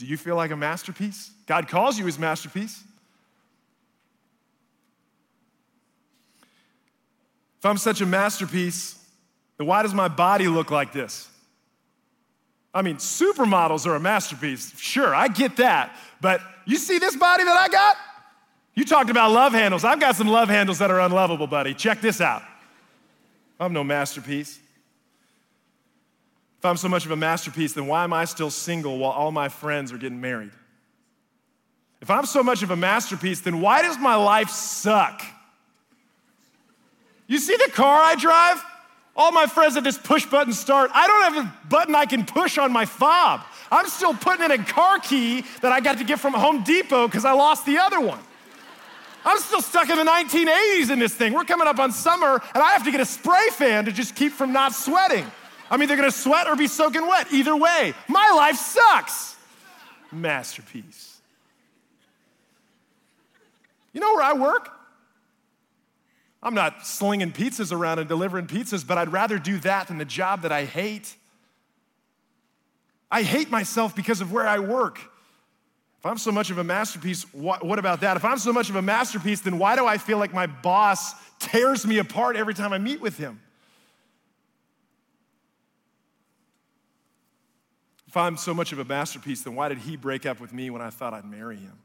Do 0.00 0.06
you 0.06 0.16
feel 0.16 0.34
like 0.34 0.50
a 0.50 0.56
masterpiece? 0.56 1.30
God 1.44 1.68
calls 1.68 1.98
you 1.98 2.06
his 2.06 2.18
masterpiece. 2.18 2.82
If 7.58 7.66
I'm 7.66 7.76
such 7.76 8.00
a 8.00 8.06
masterpiece, 8.06 8.98
then 9.58 9.66
why 9.66 9.82
does 9.82 9.92
my 9.92 10.08
body 10.08 10.48
look 10.48 10.70
like 10.70 10.94
this? 10.94 11.28
I 12.72 12.80
mean, 12.80 12.96
supermodels 12.96 13.86
are 13.86 13.94
a 13.94 14.00
masterpiece. 14.00 14.74
Sure, 14.78 15.14
I 15.14 15.28
get 15.28 15.58
that. 15.58 15.94
But 16.22 16.40
you 16.64 16.76
see 16.76 16.98
this 16.98 17.14
body 17.14 17.44
that 17.44 17.56
I 17.56 17.68
got? 17.68 17.96
You 18.74 18.86
talked 18.86 19.10
about 19.10 19.32
love 19.32 19.52
handles. 19.52 19.84
I've 19.84 20.00
got 20.00 20.16
some 20.16 20.28
love 20.28 20.48
handles 20.48 20.78
that 20.78 20.90
are 20.90 21.00
unlovable, 21.00 21.46
buddy. 21.46 21.74
Check 21.74 22.00
this 22.00 22.22
out. 22.22 22.42
I'm 23.58 23.74
no 23.74 23.84
masterpiece. 23.84 24.60
If 26.60 26.66
I'm 26.66 26.76
so 26.76 26.90
much 26.90 27.06
of 27.06 27.10
a 27.10 27.16
masterpiece, 27.16 27.72
then 27.72 27.86
why 27.86 28.04
am 28.04 28.12
I 28.12 28.26
still 28.26 28.50
single 28.50 28.98
while 28.98 29.12
all 29.12 29.32
my 29.32 29.48
friends 29.48 29.92
are 29.92 29.96
getting 29.96 30.20
married? 30.20 30.50
If 32.02 32.10
I'm 32.10 32.26
so 32.26 32.42
much 32.42 32.62
of 32.62 32.70
a 32.70 32.76
masterpiece, 32.76 33.40
then 33.40 33.62
why 33.62 33.80
does 33.80 33.98
my 33.98 34.14
life 34.16 34.50
suck? 34.50 35.22
You 37.26 37.38
see 37.38 37.56
the 37.56 37.72
car 37.72 38.02
I 38.02 38.14
drive? 38.14 38.62
All 39.16 39.32
my 39.32 39.46
friends 39.46 39.76
have 39.76 39.84
this 39.84 39.96
push 39.96 40.26
button 40.26 40.52
start. 40.52 40.90
I 40.92 41.06
don't 41.06 41.32
have 41.32 41.46
a 41.46 41.68
button 41.70 41.94
I 41.94 42.04
can 42.04 42.26
push 42.26 42.58
on 42.58 42.72
my 42.72 42.84
fob. 42.84 43.40
I'm 43.72 43.88
still 43.88 44.12
putting 44.12 44.44
in 44.44 44.50
a 44.50 44.62
car 44.62 44.98
key 44.98 45.46
that 45.62 45.72
I 45.72 45.80
got 45.80 45.96
to 45.96 46.04
get 46.04 46.20
from 46.20 46.34
Home 46.34 46.62
Depot 46.62 47.08
because 47.08 47.24
I 47.24 47.32
lost 47.32 47.64
the 47.64 47.78
other 47.78 48.00
one. 48.00 48.20
I'm 49.24 49.38
still 49.38 49.62
stuck 49.62 49.88
in 49.88 49.96
the 49.96 50.04
1980s 50.04 50.90
in 50.90 50.98
this 50.98 51.14
thing. 51.14 51.32
We're 51.32 51.44
coming 51.44 51.68
up 51.68 51.78
on 51.78 51.90
summer, 51.90 52.42
and 52.54 52.62
I 52.62 52.72
have 52.72 52.84
to 52.84 52.90
get 52.90 53.00
a 53.00 53.06
spray 53.06 53.48
fan 53.52 53.86
to 53.86 53.92
just 53.92 54.14
keep 54.14 54.32
from 54.32 54.52
not 54.52 54.74
sweating. 54.74 55.24
I'm 55.70 55.82
either 55.82 55.96
gonna 55.96 56.10
sweat 56.10 56.48
or 56.48 56.56
be 56.56 56.66
soaking 56.66 57.06
wet. 57.06 57.32
Either 57.32 57.56
way, 57.56 57.94
my 58.08 58.32
life 58.34 58.56
sucks. 58.56 59.36
Masterpiece. 60.10 61.18
You 63.92 64.00
know 64.00 64.14
where 64.14 64.24
I 64.24 64.32
work? 64.32 64.70
I'm 66.42 66.54
not 66.54 66.86
slinging 66.86 67.32
pizzas 67.32 67.72
around 67.72 67.98
and 67.98 68.08
delivering 68.08 68.46
pizzas, 68.46 68.86
but 68.86 68.98
I'd 68.98 69.12
rather 69.12 69.38
do 69.38 69.58
that 69.58 69.88
than 69.88 69.98
the 69.98 70.04
job 70.04 70.42
that 70.42 70.52
I 70.52 70.64
hate. 70.64 71.14
I 73.10 73.22
hate 73.22 73.50
myself 73.50 73.94
because 73.94 74.20
of 74.20 74.32
where 74.32 74.46
I 74.46 74.58
work. 74.58 74.98
If 75.98 76.06
I'm 76.06 76.16
so 76.16 76.32
much 76.32 76.50
of 76.50 76.56
a 76.56 76.64
masterpiece, 76.64 77.24
what, 77.34 77.64
what, 77.64 77.78
about 77.78 78.00
that? 78.00 78.16
If 78.16 78.24
I'm 78.24 78.38
so 78.38 78.54
much 78.54 78.70
of 78.70 78.76
a 78.76 78.82
masterpiece, 78.82 79.42
then 79.42 79.58
why 79.58 79.76
do 79.76 79.84
I 79.84 79.98
feel 79.98 80.16
like 80.16 80.32
my 80.32 80.46
boss 80.46 81.12
tears 81.38 81.86
me 81.86 81.98
apart 81.98 82.36
every 82.36 82.54
time 82.54 82.72
I 82.72 82.78
meet 82.78 83.02
with 83.02 83.18
him? 83.18 83.38
If 88.10 88.16
I'm 88.16 88.36
so 88.36 88.52
much 88.52 88.72
of 88.72 88.80
a 88.80 88.84
masterpiece, 88.84 89.42
then 89.42 89.54
why 89.54 89.68
did 89.68 89.78
he 89.78 89.96
break 89.96 90.26
up 90.26 90.40
with 90.40 90.52
me 90.52 90.68
when 90.68 90.82
I 90.82 90.90
thought 90.90 91.14
I'd 91.14 91.24
marry 91.24 91.54
him? 91.54 91.78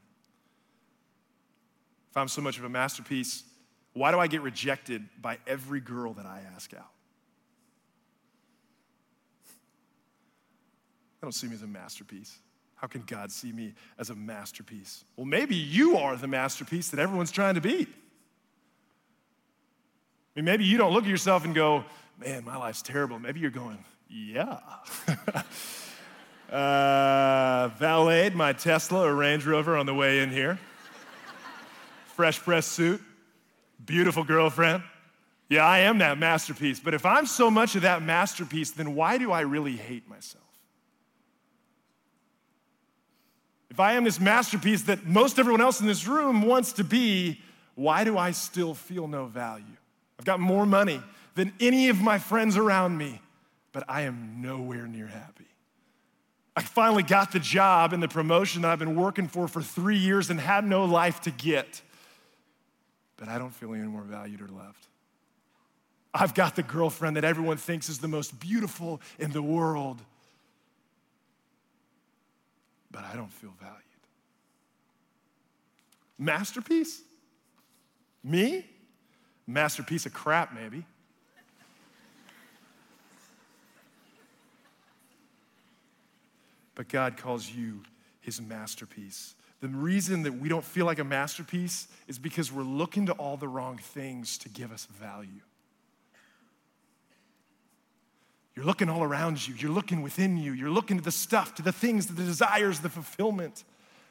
If 2.10 2.18
I'm 2.18 2.28
so 2.28 2.42
much 2.42 2.58
of 2.58 2.64
a 2.64 2.70
masterpiece, 2.70 3.44
why 3.94 4.10
do 4.10 4.18
I 4.18 4.26
get 4.26 4.42
rejected 4.42 5.08
by 5.22 5.38
every 5.46 5.80
girl 5.80 6.14
that 6.14 6.26
I 6.26 6.42
ask 6.56 6.74
out? 6.74 6.90
I 11.22 11.28
don't 11.28 11.32
see 11.32 11.46
me 11.46 11.54
as 11.54 11.62
a 11.62 11.68
masterpiece. 11.68 12.40
How 12.74 12.88
can 12.88 13.04
God 13.04 13.32
see 13.32 13.52
me 13.52 13.76
as 14.00 14.10
a 14.10 14.16
masterpiece? 14.16 15.04
Well, 15.18 15.28
maybe 15.28 15.56
you 15.56 15.98
are 15.98 16.16
the 16.16 16.28
masterpiece 16.28 16.90
that 16.90 17.00
everyone's 17.00 17.30
trying 17.30 17.54
to 17.54 17.62
be. 17.62 17.82
I 17.82 17.86
mean, 20.38 20.46
maybe 20.46 20.66
you 20.66 20.80
don't 20.80 20.92
look 20.92 21.04
at 21.04 21.10
yourself 21.12 21.46
and 21.46 21.54
go, 21.54 21.86
man, 22.18 22.46
my 22.46 22.58
life's 22.58 22.82
terrible. 22.82 23.20
Maybe 23.20 23.42
you're 23.42 23.52
going, 23.52 23.78
yeah. 24.10 24.58
uh, 26.52 27.70
valeted 27.78 28.36
my 28.36 28.54
Tesla 28.54 29.08
or 29.08 29.16
Range 29.16 29.46
Rover 29.46 29.76
on 29.76 29.86
the 29.86 29.94
way 29.94 30.20
in 30.20 30.30
here. 30.30 30.60
Fresh 32.16 32.40
pressed 32.40 32.72
suit. 32.72 33.02
Beautiful 33.86 34.24
girlfriend. 34.24 34.84
Yeah, 35.50 35.66
I 35.66 35.80
am 35.80 36.00
that 36.00 36.18
masterpiece. 36.18 36.80
But 36.80 36.94
if 36.94 37.06
I'm 37.06 37.26
so 37.26 37.52
much 37.52 37.76
of 37.76 37.84
that 37.84 38.02
masterpiece, 38.02 38.72
then 38.72 38.96
why 38.96 39.18
do 39.18 39.32
I 39.32 39.42
really 39.42 39.76
hate 39.76 40.08
myself? 40.08 40.44
If 43.70 43.80
I 43.80 43.94
am 43.94 44.06
this 44.06 44.20
masterpiece 44.20 44.84
that 44.84 45.06
most 45.06 45.38
everyone 45.38 45.62
else 45.62 45.82
in 45.82 45.88
this 45.88 46.08
room 46.08 46.44
wants 46.44 46.72
to 46.74 46.84
be, 46.84 47.42
why 47.76 48.06
do 48.06 48.18
I 48.18 48.32
still 48.32 48.74
feel 48.74 49.08
no 49.08 49.26
value? 49.26 49.66
I've 50.18 50.26
got 50.26 50.40
more 50.40 50.66
money 50.66 51.02
than 51.36 51.52
any 51.60 51.90
of 51.90 52.02
my 52.02 52.18
friends 52.18 52.56
around 52.56 52.98
me, 52.98 53.22
but 53.74 53.84
I 53.90 54.04
am 54.04 54.42
nowhere 54.42 54.88
near 54.88 55.08
happy. 55.08 55.45
I 56.56 56.62
finally 56.62 57.04
got 57.04 57.32
the 57.32 57.40
job 57.40 57.92
and 57.92 58.02
the 58.02 58.08
promotion 58.08 58.62
that 58.62 58.72
I've 58.72 58.80
been 58.80 58.96
working 58.96 59.28
for 59.28 59.48
for 59.48 59.62
three 59.62 59.98
years 59.98 60.30
and 60.30 60.40
had 60.40 60.66
no 60.66 60.86
life 60.86 61.22
to 61.22 61.32
get 61.32 61.82
but 63.18 63.28
I 63.28 63.38
don't 63.38 63.54
feel 63.54 63.74
any 63.74 63.84
more 63.84 64.02
valued 64.02 64.42
or 64.42 64.48
loved. 64.48 64.88
I've 66.14 66.34
got 66.34 66.56
the 66.56 66.64
girlfriend 66.64 67.18
that 67.18 67.24
everyone 67.24 67.58
thinks 67.58 67.90
is 67.90 68.00
the 68.00 68.08
most 68.08 68.40
beautiful 68.40 69.02
in 69.20 69.32
the 69.32 69.42
world, 69.42 70.02
but 72.90 73.04
I 73.04 73.16
don't 73.16 73.32
feel 73.32 73.54
valued. 73.60 73.82
Masterpiece? 76.18 77.02
Me? 78.24 78.66
Masterpiece 79.46 80.06
of 80.06 80.14
crap, 80.14 80.54
maybe. 80.54 80.86
But 86.76 86.90
God 86.90 87.18
calls 87.18 87.50
you 87.50 87.82
his 88.20 88.42
masterpiece. 88.42 89.36
The 89.62 89.68
reason 89.70 90.24
that 90.24 90.34
we 90.34 90.50
don't 90.50 90.64
feel 90.64 90.86
like 90.86 91.00
a 91.00 91.04
masterpiece 91.04 91.88
is 92.08 92.20
because 92.20 92.52
we're 92.52 92.64
looking 92.64 93.06
to 93.08 93.14
all 93.14 93.38
the 93.38 93.48
wrong 93.48 93.78
things 93.78 94.38
to 94.40 94.50
give 94.50 94.72
us 94.72 94.86
value. 94.86 95.42
You're 98.56 98.66
looking 98.66 98.90
all 98.90 99.04
around 99.04 99.46
you, 99.48 99.54
you're 99.56 99.72
looking 99.72 100.02
within 100.02 100.38
you, 100.38 100.54
you're 100.54 100.70
looking 100.70 100.98
to 100.98 101.04
the 101.04 101.12
stuff, 101.12 101.56
to 101.56 101.62
the 101.62 101.74
things, 101.74 102.06
to 102.06 102.14
the 102.14 102.24
desires, 102.24 102.80
the 102.80 102.90
fulfillment. 102.90 103.64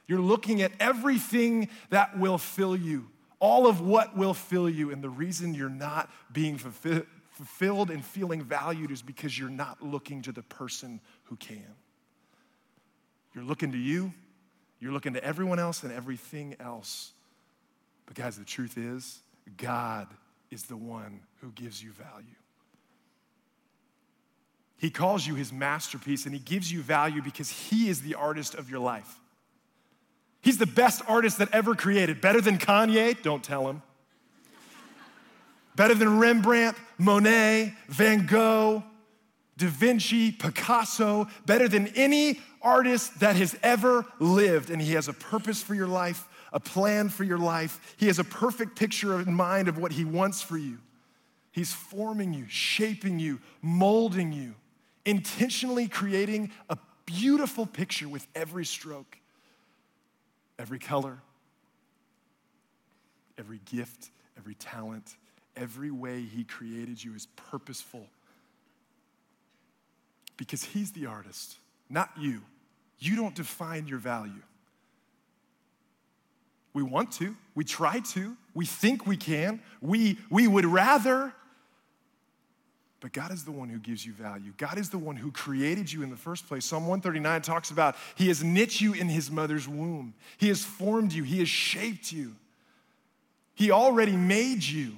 You're 0.06 0.20
looking 0.20 0.60
at 0.60 0.72
everything 0.80 1.68
that 1.90 2.18
will 2.18 2.36
fill 2.36 2.76
you, 2.76 3.08
all 3.38 3.66
of 3.66 3.80
what 3.80 4.16
will 4.16 4.34
fill 4.34 4.68
you. 4.68 4.90
And 4.90 5.02
the 5.02 5.08
reason 5.08 5.54
you're 5.54 5.70
not 5.70 6.10
being 6.32 6.58
fulfilled 6.58 7.90
and 7.90 8.04
feeling 8.04 8.42
valued 8.42 8.90
is 8.90 9.00
because 9.00 9.38
you're 9.38 9.48
not 9.48 9.82
looking 9.82 10.20
to 10.22 10.32
the 10.32 10.42
person 10.42 11.00
who 11.24 11.36
can. 11.36 11.74
You're 13.34 13.44
looking 13.44 13.72
to 13.72 13.78
you, 13.78 14.12
you're 14.80 14.92
looking 14.92 15.14
to 15.14 15.24
everyone 15.24 15.58
else 15.58 15.82
and 15.82 15.92
everything 15.92 16.56
else. 16.60 17.12
But, 18.06 18.16
guys, 18.16 18.36
the 18.36 18.44
truth 18.44 18.76
is, 18.76 19.20
God 19.56 20.08
is 20.50 20.64
the 20.64 20.76
one 20.76 21.20
who 21.40 21.50
gives 21.52 21.82
you 21.82 21.90
value. 21.92 22.36
He 24.76 24.90
calls 24.90 25.26
you 25.26 25.34
his 25.34 25.52
masterpiece 25.52 26.26
and 26.26 26.34
he 26.34 26.40
gives 26.40 26.70
you 26.70 26.82
value 26.82 27.22
because 27.22 27.48
he 27.48 27.88
is 27.88 28.02
the 28.02 28.14
artist 28.14 28.54
of 28.54 28.68
your 28.68 28.80
life. 28.80 29.18
He's 30.42 30.58
the 30.58 30.66
best 30.66 31.00
artist 31.08 31.38
that 31.38 31.48
ever 31.52 31.74
created. 31.74 32.20
Better 32.20 32.40
than 32.40 32.58
Kanye? 32.58 33.20
Don't 33.22 33.42
tell 33.42 33.66
him. 33.68 33.82
Better 35.74 35.94
than 35.94 36.18
Rembrandt, 36.18 36.76
Monet, 36.98 37.74
Van 37.88 38.26
Gogh, 38.26 38.84
Da 39.56 39.68
Vinci, 39.68 40.32
Picasso, 40.32 41.28
better 41.46 41.68
than 41.68 41.88
any 41.88 42.40
artist 42.60 43.20
that 43.20 43.36
has 43.36 43.56
ever 43.62 44.04
lived. 44.18 44.70
And 44.70 44.80
he 44.82 44.94
has 44.94 45.08
a 45.08 45.12
purpose 45.12 45.62
for 45.62 45.74
your 45.74 45.86
life, 45.86 46.26
a 46.52 46.58
plan 46.58 47.08
for 47.08 47.24
your 47.24 47.38
life. 47.38 47.94
He 47.96 48.06
has 48.06 48.18
a 48.18 48.24
perfect 48.24 48.76
picture 48.76 49.20
in 49.20 49.32
mind 49.34 49.68
of 49.68 49.78
what 49.78 49.92
he 49.92 50.04
wants 50.04 50.42
for 50.42 50.56
you. 50.56 50.78
He's 51.52 51.72
forming 51.72 52.34
you, 52.34 52.46
shaping 52.48 53.20
you, 53.20 53.40
molding 53.62 54.32
you, 54.32 54.56
intentionally 55.04 55.86
creating 55.86 56.50
a 56.68 56.76
beautiful 57.06 57.64
picture 57.64 58.08
with 58.08 58.26
every 58.34 58.64
stroke, 58.64 59.18
every 60.58 60.80
color, 60.80 61.18
every 63.38 63.60
gift, 63.66 64.10
every 64.36 64.54
talent, 64.56 65.16
every 65.56 65.92
way 65.92 66.22
he 66.22 66.42
created 66.42 67.02
you 67.02 67.14
is 67.14 67.26
purposeful 67.36 68.08
because 70.36 70.64
He's 70.64 70.92
the 70.92 71.06
artist, 71.06 71.56
not 71.88 72.10
you. 72.18 72.42
You 72.98 73.16
don't 73.16 73.34
define 73.34 73.86
your 73.86 73.98
value. 73.98 74.42
We 76.72 76.82
want 76.82 77.12
to, 77.12 77.36
we 77.54 77.64
try 77.64 78.00
to, 78.00 78.36
we 78.52 78.66
think 78.66 79.06
we 79.06 79.16
can, 79.16 79.60
we, 79.80 80.18
we 80.28 80.48
would 80.48 80.66
rather. 80.66 81.32
But 83.00 83.12
God 83.12 83.32
is 83.32 83.44
the 83.44 83.52
one 83.52 83.68
who 83.68 83.78
gives 83.78 84.04
you 84.04 84.12
value. 84.12 84.52
God 84.56 84.78
is 84.78 84.90
the 84.90 84.98
one 84.98 85.14
who 85.14 85.30
created 85.30 85.92
you 85.92 86.02
in 86.02 86.10
the 86.10 86.16
first 86.16 86.48
place. 86.48 86.64
Psalm 86.64 86.86
139 86.86 87.42
talks 87.42 87.70
about 87.70 87.96
He 88.16 88.28
has 88.28 88.42
knit 88.42 88.80
you 88.80 88.92
in 88.92 89.08
His 89.08 89.30
mother's 89.30 89.68
womb, 89.68 90.14
He 90.38 90.48
has 90.48 90.64
formed 90.64 91.12
you, 91.12 91.22
He 91.22 91.38
has 91.38 91.48
shaped 91.48 92.10
you, 92.10 92.34
He 93.54 93.70
already 93.70 94.16
made 94.16 94.64
you. 94.64 94.96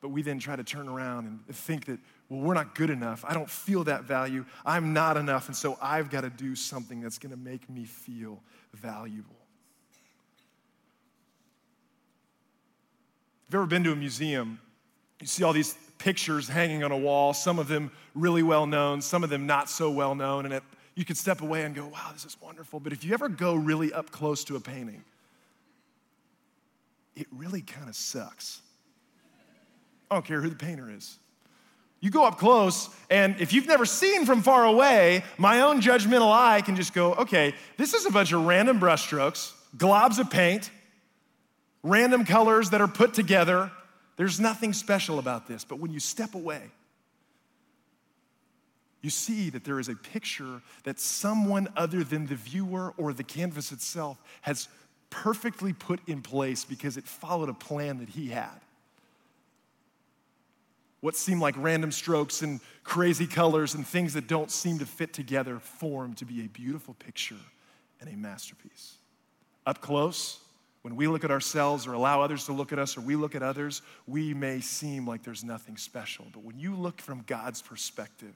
But 0.00 0.10
we 0.10 0.22
then 0.22 0.38
try 0.38 0.54
to 0.56 0.64
turn 0.64 0.88
around 0.88 1.26
and 1.26 1.56
think 1.56 1.86
that 1.86 1.98
well, 2.28 2.40
we're 2.40 2.54
not 2.54 2.74
good 2.74 2.90
enough. 2.90 3.24
I 3.26 3.34
don't 3.34 3.48
feel 3.48 3.84
that 3.84 4.04
value. 4.04 4.44
I'm 4.64 4.92
not 4.92 5.16
enough. 5.16 5.46
And 5.46 5.56
so 5.56 5.78
I've 5.80 6.10
got 6.10 6.22
to 6.22 6.30
do 6.30 6.56
something 6.56 7.00
that's 7.00 7.18
going 7.18 7.30
to 7.30 7.38
make 7.38 7.68
me 7.70 7.84
feel 7.84 8.42
valuable. 8.74 9.36
If 13.46 13.52
you've 13.52 13.60
ever 13.60 13.66
been 13.66 13.84
to 13.84 13.92
a 13.92 13.96
museum, 13.96 14.58
you 15.20 15.28
see 15.28 15.44
all 15.44 15.52
these 15.52 15.76
pictures 15.98 16.48
hanging 16.48 16.82
on 16.82 16.90
a 16.90 16.98
wall, 16.98 17.32
some 17.32 17.60
of 17.60 17.68
them 17.68 17.92
really 18.14 18.42
well 18.42 18.66
known, 18.66 19.00
some 19.00 19.22
of 19.22 19.30
them 19.30 19.46
not 19.46 19.70
so 19.70 19.88
well 19.88 20.16
known. 20.16 20.46
And 20.46 20.54
it, 20.54 20.64
you 20.96 21.04
could 21.04 21.16
step 21.16 21.42
away 21.42 21.62
and 21.62 21.74
go, 21.74 21.86
wow, 21.86 22.10
this 22.12 22.24
is 22.24 22.36
wonderful. 22.42 22.80
But 22.80 22.92
if 22.92 23.04
you 23.04 23.14
ever 23.14 23.28
go 23.28 23.54
really 23.54 23.92
up 23.92 24.10
close 24.10 24.42
to 24.44 24.56
a 24.56 24.60
painting, 24.60 25.04
it 27.14 27.28
really 27.30 27.62
kind 27.62 27.88
of 27.88 27.94
sucks. 27.94 28.62
I 30.10 30.16
don't 30.16 30.24
care 30.24 30.40
who 30.40 30.48
the 30.50 30.56
painter 30.56 30.90
is. 30.90 31.18
You 32.06 32.12
go 32.12 32.24
up 32.24 32.38
close, 32.38 32.88
and 33.10 33.34
if 33.40 33.52
you've 33.52 33.66
never 33.66 33.84
seen 33.84 34.26
from 34.26 34.40
far 34.40 34.64
away, 34.64 35.24
my 35.38 35.62
own 35.62 35.80
judgmental 35.80 36.30
eye 36.30 36.60
can 36.60 36.76
just 36.76 36.94
go, 36.94 37.14
okay, 37.14 37.52
this 37.78 37.94
is 37.94 38.06
a 38.06 38.12
bunch 38.12 38.30
of 38.30 38.46
random 38.46 38.78
brushstrokes, 38.78 39.52
globs 39.76 40.20
of 40.20 40.30
paint, 40.30 40.70
random 41.82 42.24
colors 42.24 42.70
that 42.70 42.80
are 42.80 42.86
put 42.86 43.12
together. 43.12 43.72
There's 44.16 44.38
nothing 44.38 44.72
special 44.72 45.18
about 45.18 45.48
this. 45.48 45.64
But 45.64 45.80
when 45.80 45.90
you 45.90 45.98
step 45.98 46.36
away, 46.36 46.62
you 49.02 49.10
see 49.10 49.50
that 49.50 49.64
there 49.64 49.80
is 49.80 49.88
a 49.88 49.96
picture 49.96 50.62
that 50.84 51.00
someone 51.00 51.66
other 51.76 52.04
than 52.04 52.28
the 52.28 52.36
viewer 52.36 52.94
or 52.96 53.14
the 53.14 53.24
canvas 53.24 53.72
itself 53.72 54.22
has 54.42 54.68
perfectly 55.10 55.72
put 55.72 55.98
in 56.06 56.22
place 56.22 56.64
because 56.64 56.96
it 56.96 57.02
followed 57.02 57.48
a 57.48 57.54
plan 57.54 57.98
that 57.98 58.10
he 58.10 58.28
had. 58.28 58.60
What 61.00 61.14
seem 61.14 61.40
like 61.40 61.54
random 61.58 61.92
strokes 61.92 62.42
and 62.42 62.60
crazy 62.82 63.26
colors 63.26 63.74
and 63.74 63.86
things 63.86 64.14
that 64.14 64.26
don't 64.26 64.50
seem 64.50 64.78
to 64.78 64.86
fit 64.86 65.12
together 65.12 65.58
form 65.58 66.14
to 66.14 66.24
be 66.24 66.44
a 66.44 66.48
beautiful 66.48 66.94
picture 66.94 67.36
and 68.00 68.08
a 68.08 68.16
masterpiece. 68.16 68.96
Up 69.66 69.80
close, 69.80 70.38
when 70.82 70.94
we 70.94 71.08
look 71.08 71.24
at 71.24 71.30
ourselves 71.30 71.86
or 71.86 71.94
allow 71.94 72.22
others 72.22 72.44
to 72.46 72.52
look 72.52 72.72
at 72.72 72.78
us 72.78 72.96
or 72.96 73.00
we 73.00 73.16
look 73.16 73.34
at 73.34 73.42
others, 73.42 73.82
we 74.06 74.32
may 74.32 74.60
seem 74.60 75.06
like 75.06 75.24
there's 75.24 75.42
nothing 75.42 75.76
special. 75.76 76.26
But 76.32 76.44
when 76.44 76.58
you 76.58 76.76
look 76.76 77.00
from 77.00 77.24
God's 77.26 77.60
perspective, 77.60 78.34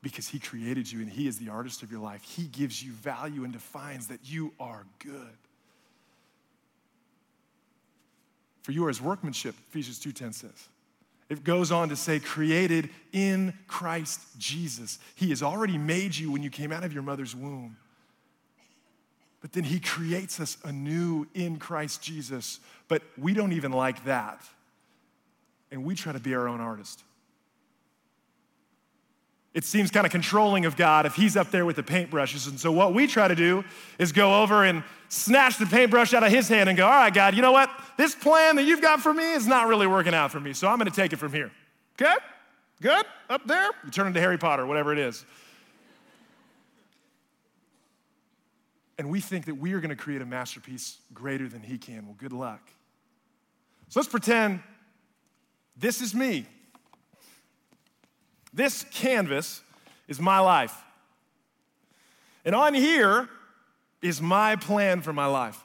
because 0.00 0.26
He 0.28 0.38
created 0.38 0.90
you 0.90 1.00
and 1.00 1.10
He 1.10 1.26
is 1.26 1.38
the 1.38 1.50
artist 1.50 1.82
of 1.82 1.90
your 1.90 2.00
life, 2.00 2.22
He 2.22 2.44
gives 2.44 2.82
you 2.82 2.92
value 2.92 3.44
and 3.44 3.52
defines 3.52 4.06
that 4.08 4.20
you 4.24 4.52
are 4.58 4.86
good. 4.98 5.36
For 8.62 8.72
you 8.72 8.84
are 8.86 8.88
His 8.88 9.02
workmanship, 9.02 9.54
Ephesians 9.68 10.00
2.10 10.00 10.32
says. 10.32 10.68
It 11.28 11.42
goes 11.42 11.72
on 11.72 11.88
to 11.88 11.96
say, 11.96 12.20
created 12.20 12.90
in 13.12 13.54
Christ 13.66 14.20
Jesus. 14.38 14.98
He 15.14 15.30
has 15.30 15.42
already 15.42 15.78
made 15.78 16.16
you 16.16 16.30
when 16.30 16.42
you 16.42 16.50
came 16.50 16.70
out 16.70 16.84
of 16.84 16.92
your 16.92 17.02
mother's 17.02 17.34
womb. 17.34 17.76
But 19.40 19.52
then 19.52 19.64
He 19.64 19.80
creates 19.80 20.40
us 20.40 20.58
anew 20.64 21.26
in 21.34 21.58
Christ 21.58 22.02
Jesus. 22.02 22.60
But 22.88 23.02
we 23.18 23.34
don't 23.34 23.52
even 23.52 23.72
like 23.72 24.04
that. 24.04 24.42
And 25.70 25.84
we 25.84 25.94
try 25.94 26.12
to 26.12 26.20
be 26.20 26.34
our 26.34 26.46
own 26.46 26.60
artist. 26.60 27.02
It 29.54 29.64
seems 29.64 29.92
kind 29.92 30.04
of 30.04 30.10
controlling 30.10 30.66
of 30.66 30.76
God 30.76 31.06
if 31.06 31.14
He's 31.14 31.36
up 31.36 31.52
there 31.52 31.64
with 31.64 31.76
the 31.76 31.82
paintbrushes. 31.82 32.48
And 32.48 32.58
so, 32.58 32.72
what 32.72 32.92
we 32.92 33.06
try 33.06 33.28
to 33.28 33.36
do 33.36 33.64
is 33.98 34.10
go 34.10 34.42
over 34.42 34.64
and 34.64 34.82
snatch 35.08 35.58
the 35.58 35.66
paintbrush 35.66 36.12
out 36.12 36.24
of 36.24 36.32
His 36.32 36.48
hand 36.48 36.68
and 36.68 36.76
go, 36.76 36.84
All 36.84 36.90
right, 36.90 37.14
God, 37.14 37.36
you 37.36 37.42
know 37.42 37.52
what? 37.52 37.70
This 37.96 38.16
plan 38.16 38.56
that 38.56 38.64
you've 38.64 38.82
got 38.82 39.00
for 39.00 39.14
me 39.14 39.32
is 39.32 39.46
not 39.46 39.68
really 39.68 39.86
working 39.86 40.12
out 40.12 40.32
for 40.32 40.40
me, 40.40 40.52
so 40.52 40.66
I'm 40.66 40.78
going 40.78 40.90
to 40.90 40.96
take 40.96 41.12
it 41.12 41.16
from 41.16 41.32
here. 41.32 41.52
Okay? 42.00 42.14
Good? 42.82 43.06
Up 43.30 43.46
there? 43.46 43.70
You 43.84 43.90
turn 43.92 44.08
into 44.08 44.20
Harry 44.20 44.38
Potter, 44.38 44.66
whatever 44.66 44.92
it 44.92 44.98
is. 44.98 45.24
And 48.98 49.08
we 49.08 49.20
think 49.20 49.46
that 49.46 49.54
we 49.54 49.72
are 49.72 49.80
going 49.80 49.90
to 49.90 49.96
create 49.96 50.20
a 50.20 50.26
masterpiece 50.26 50.98
greater 51.12 51.48
than 51.48 51.62
He 51.62 51.78
can. 51.78 52.06
Well, 52.06 52.16
good 52.18 52.32
luck. 52.32 52.70
So 53.88 54.00
let's 54.00 54.08
pretend 54.08 54.60
this 55.76 56.00
is 56.00 56.14
me. 56.14 56.46
This 58.54 58.84
canvas 58.92 59.62
is 60.06 60.20
my 60.20 60.38
life. 60.38 60.74
And 62.44 62.54
on 62.54 62.72
here 62.72 63.28
is 64.00 64.22
my 64.22 64.56
plan 64.56 65.02
for 65.02 65.12
my 65.12 65.26
life. 65.26 65.60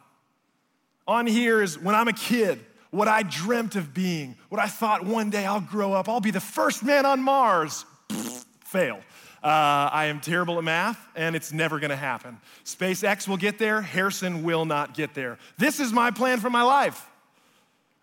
On 1.07 1.27
here 1.27 1.61
is 1.61 1.77
when 1.77 1.93
I'm 1.93 2.07
a 2.07 2.13
kid, 2.13 2.59
what 2.89 3.07
I 3.07 3.21
dreamt 3.23 3.75
of 3.75 3.93
being, 3.93 4.35
what 4.49 4.59
I 4.59 4.67
thought 4.67 5.05
one 5.05 5.29
day 5.29 5.45
I'll 5.45 5.61
grow 5.61 5.93
up, 5.93 6.09
I'll 6.09 6.19
be 6.19 6.31
the 6.31 6.39
first 6.39 6.83
man 6.83 7.05
on 7.05 7.21
Mars. 7.21 7.85
fail. 8.69 8.99
Uh, 9.43 9.89
I 9.91 10.05
am 10.05 10.19
terrible 10.19 10.57
at 10.57 10.63
math, 10.63 10.99
and 11.15 11.35
it's 11.35 11.51
never 11.51 11.79
gonna 11.79 11.95
happen. 11.95 12.37
SpaceX 12.65 13.27
will 13.27 13.37
get 13.37 13.57
there, 13.57 13.81
Harrison 13.81 14.43
will 14.43 14.65
not 14.65 14.93
get 14.93 15.13
there. 15.13 15.37
This 15.57 15.79
is 15.79 15.93
my 15.93 16.11
plan 16.11 16.39
for 16.39 16.49
my 16.49 16.63
life. 16.63 17.05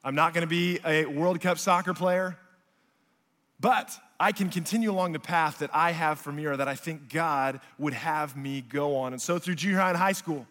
I'm 0.03 0.15
not 0.15 0.35
gonna 0.35 0.47
be 0.47 0.81
a 0.85 1.05
World 1.07 1.41
Cup 1.41 1.59
soccer 1.59 1.95
player, 1.95 2.37
but 3.61 3.97
I 4.19 4.33
can 4.33 4.49
continue 4.49 4.91
along 4.91 5.13
the 5.13 5.19
path 5.19 5.59
that 5.59 5.71
I 5.75 5.93
have 5.93 6.19
for 6.19 6.33
me 6.33 6.47
or 6.47 6.57
that 6.57 6.69
I 6.69 6.75
think 6.75 7.09
God 7.11 7.61
would 7.79 7.93
have 7.93 8.37
me 8.37 8.63
go 8.63 8.97
on. 8.97 9.13
And 9.13 9.21
so 9.21 9.39
through 9.39 9.57
junior 9.57 9.79
high 9.79 9.91
and 9.91 9.99
high 9.99 10.13
school, 10.13 10.47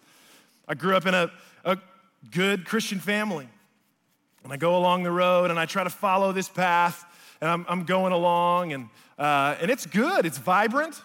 I 0.68 0.76
grew 0.76 0.96
up 0.96 1.06
in 1.06 1.14
a, 1.14 1.32
a 1.64 1.78
good 2.32 2.66
Christian 2.66 3.00
family. 3.00 3.50
And 4.44 4.54
I 4.54 4.58
go 4.58 4.78
along 4.78 5.04
the 5.04 5.12
road 5.12 5.50
and 5.50 5.60
I 5.60 5.66
try 5.66 5.84
to 5.84 5.90
follow 5.90 6.32
this 6.32 6.48
path, 6.48 7.04
and 7.42 7.50
I'm, 7.50 7.66
I'm 7.68 7.84
going 7.84 8.14
along, 8.14 8.74
and, 8.74 8.90
uh, 9.18 9.56
and 9.60 9.72
it's 9.72 9.88
good. 9.88 10.26
It's 10.26 10.38
vibrant, 10.38 11.02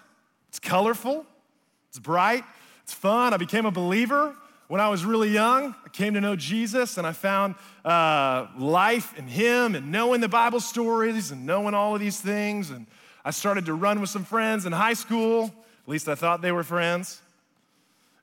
it's 0.51 0.59
colorful, 0.59 1.25
it's 1.89 1.99
bright, 1.99 2.45
it's 2.83 2.93
fun. 2.93 3.33
I 3.33 3.39
became 3.39 3.65
a 3.65 3.71
believer 3.71 4.35
when 4.71 4.81
I 4.81 4.89
was 4.89 5.05
really 5.05 5.31
young, 5.31 5.75
I 5.85 5.89
came 5.89 6.15
to 6.15 6.21
know 6.21 6.37
Jesus 6.37 6.97
and 6.97 7.05
I 7.05 7.11
found 7.11 7.57
uh, 7.85 8.47
life 8.57 9.19
in 9.19 9.27
Him 9.27 9.75
and 9.75 9.91
knowing 9.91 10.21
the 10.21 10.29
Bible 10.29 10.61
stories 10.61 11.33
and 11.33 11.45
knowing 11.45 11.75
all 11.75 11.97
of 11.97 12.01
these 12.01 12.21
things. 12.21 12.71
And 12.71 12.87
I 13.25 13.33
started 13.33 13.67
to 13.67 13.75
run 13.75 14.01
with 14.01 14.11
some 14.11 14.23
friends 14.23 14.67
in 14.67 14.73
high 14.73 14.93
school. 14.93 15.47
At 15.47 15.89
least 15.89 16.09
I 16.09 16.15
thought 16.15 16.41
they 16.41 16.53
were 16.53 16.63
friends. 16.63 17.21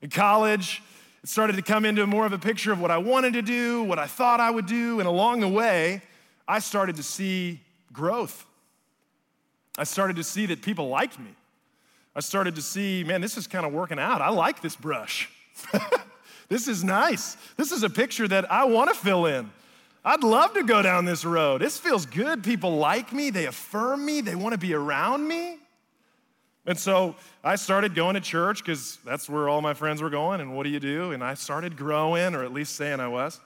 In 0.00 0.08
college, 0.08 0.82
it 1.22 1.28
started 1.28 1.56
to 1.56 1.60
come 1.60 1.84
into 1.84 2.06
more 2.06 2.24
of 2.24 2.32
a 2.32 2.38
picture 2.38 2.72
of 2.72 2.80
what 2.80 2.90
I 2.90 2.96
wanted 2.96 3.34
to 3.34 3.42
do, 3.42 3.82
what 3.82 3.98
I 3.98 4.06
thought 4.06 4.40
I 4.40 4.50
would 4.50 4.64
do. 4.64 5.00
And 5.00 5.06
along 5.06 5.40
the 5.40 5.48
way, 5.48 6.00
I 6.48 6.60
started 6.60 6.96
to 6.96 7.02
see 7.02 7.60
growth. 7.92 8.46
I 9.76 9.84
started 9.84 10.16
to 10.16 10.24
see 10.24 10.46
that 10.46 10.62
people 10.62 10.88
liked 10.88 11.18
me. 11.18 11.34
I 12.16 12.20
started 12.20 12.54
to 12.54 12.62
see, 12.62 13.04
man, 13.04 13.20
this 13.20 13.36
is 13.36 13.46
kind 13.46 13.66
of 13.66 13.74
working 13.74 13.98
out. 13.98 14.22
I 14.22 14.30
like 14.30 14.62
this 14.62 14.76
brush. 14.76 15.28
This 16.48 16.68
is 16.68 16.82
nice. 16.82 17.36
This 17.56 17.72
is 17.72 17.82
a 17.82 17.90
picture 17.90 18.26
that 18.28 18.50
I 18.50 18.64
want 18.64 18.88
to 18.88 18.94
fill 18.94 19.26
in. 19.26 19.50
I'd 20.04 20.24
love 20.24 20.54
to 20.54 20.62
go 20.62 20.80
down 20.80 21.04
this 21.04 21.24
road. 21.24 21.60
This 21.60 21.78
feels 21.78 22.06
good. 22.06 22.42
People 22.42 22.76
like 22.76 23.12
me, 23.12 23.30
they 23.30 23.46
affirm 23.46 24.04
me, 24.04 24.20
they 24.20 24.34
want 24.34 24.52
to 24.52 24.58
be 24.58 24.72
around 24.72 25.26
me. 25.26 25.58
And 26.64 26.78
so 26.78 27.16
I 27.42 27.56
started 27.56 27.94
going 27.94 28.14
to 28.14 28.20
church 28.20 28.62
because 28.62 28.98
that's 29.04 29.28
where 29.28 29.48
all 29.48 29.62
my 29.62 29.74
friends 29.74 30.02
were 30.02 30.10
going. 30.10 30.40
And 30.40 30.54
what 30.54 30.64
do 30.64 30.70
you 30.70 30.80
do? 30.80 31.12
And 31.12 31.24
I 31.24 31.34
started 31.34 31.76
growing, 31.76 32.34
or 32.34 32.44
at 32.44 32.52
least 32.52 32.76
saying 32.76 33.00
I 33.00 33.08
was. 33.08 33.40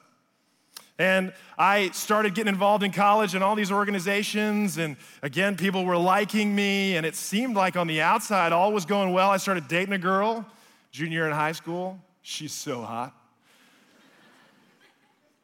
And 0.98 1.32
I 1.56 1.90
started 1.90 2.34
getting 2.34 2.52
involved 2.52 2.82
in 2.82 2.90
college 2.90 3.34
and 3.34 3.42
all 3.42 3.54
these 3.54 3.70
organizations. 3.70 4.76
And 4.76 4.96
again, 5.22 5.56
people 5.56 5.84
were 5.84 5.96
liking 5.96 6.54
me. 6.54 6.96
And 6.96 7.06
it 7.06 7.14
seemed 7.14 7.54
like 7.54 7.76
on 7.76 7.86
the 7.86 8.00
outside, 8.00 8.52
all 8.52 8.72
was 8.72 8.86
going 8.86 9.12
well. 9.12 9.30
I 9.30 9.36
started 9.36 9.68
dating 9.68 9.94
a 9.94 9.98
girl, 9.98 10.44
junior 10.90 11.26
in 11.26 11.32
high 11.32 11.52
school. 11.52 12.00
She's 12.22 12.52
so 12.52 12.82
hot. 12.82 13.14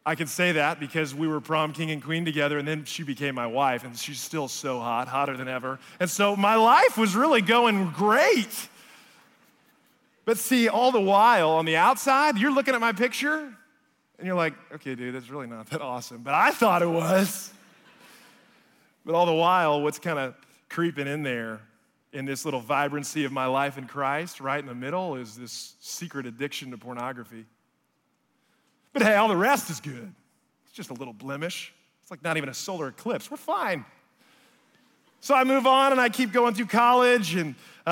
I 0.06 0.14
can 0.14 0.26
say 0.26 0.52
that 0.52 0.80
because 0.80 1.14
we 1.14 1.28
were 1.28 1.40
prom 1.40 1.74
king 1.74 1.90
and 1.90 2.02
queen 2.02 2.24
together, 2.24 2.56
and 2.56 2.66
then 2.66 2.86
she 2.86 3.02
became 3.02 3.34
my 3.34 3.46
wife, 3.46 3.84
and 3.84 3.94
she's 3.94 4.20
still 4.20 4.48
so 4.48 4.80
hot, 4.80 5.06
hotter 5.06 5.36
than 5.36 5.48
ever. 5.48 5.78
And 6.00 6.08
so 6.08 6.34
my 6.34 6.54
life 6.54 6.96
was 6.96 7.14
really 7.14 7.42
going 7.42 7.90
great. 7.90 8.68
But 10.24 10.38
see, 10.38 10.68
all 10.68 10.92
the 10.92 11.00
while 11.00 11.50
on 11.50 11.66
the 11.66 11.76
outside, 11.76 12.38
you're 12.38 12.52
looking 12.52 12.74
at 12.74 12.80
my 12.80 12.92
picture, 12.92 13.38
and 14.18 14.26
you're 14.26 14.36
like, 14.36 14.54
okay, 14.76 14.94
dude, 14.94 15.14
that's 15.14 15.28
really 15.28 15.46
not 15.46 15.68
that 15.70 15.82
awesome. 15.82 16.22
But 16.22 16.32
I 16.32 16.52
thought 16.52 16.80
it 16.80 16.88
was. 16.88 17.52
But 19.04 19.14
all 19.14 19.26
the 19.26 19.34
while, 19.34 19.82
what's 19.82 19.98
kind 19.98 20.18
of 20.18 20.34
creeping 20.70 21.06
in 21.06 21.22
there 21.22 21.60
in 22.12 22.24
this 22.24 22.44
little 22.44 22.60
vibrancy 22.60 23.24
of 23.24 23.32
my 23.32 23.46
life 23.46 23.76
in 23.78 23.86
Christ, 23.86 24.40
right 24.40 24.60
in 24.60 24.66
the 24.66 24.74
middle, 24.74 25.16
is 25.16 25.36
this 25.36 25.74
secret 25.80 26.26
addiction 26.26 26.70
to 26.70 26.78
pornography. 26.78 27.44
But 28.92 29.02
hey, 29.02 29.14
all 29.16 29.28
the 29.28 29.36
rest 29.36 29.70
is 29.70 29.80
good. 29.80 30.12
It's 30.64 30.72
just 30.72 30.90
a 30.90 30.94
little 30.94 31.12
blemish. 31.12 31.72
It's 32.02 32.10
like 32.10 32.22
not 32.24 32.36
even 32.36 32.48
a 32.48 32.54
solar 32.54 32.88
eclipse. 32.88 33.30
We're 33.30 33.36
fine. 33.36 33.84
So 35.20 35.34
I 35.34 35.44
move 35.44 35.66
on 35.66 35.92
and 35.92 36.00
I 36.00 36.08
keep 36.08 36.32
going 36.32 36.54
through 36.54 36.66
college 36.66 37.34
and 37.34 37.56
uh, 37.86 37.90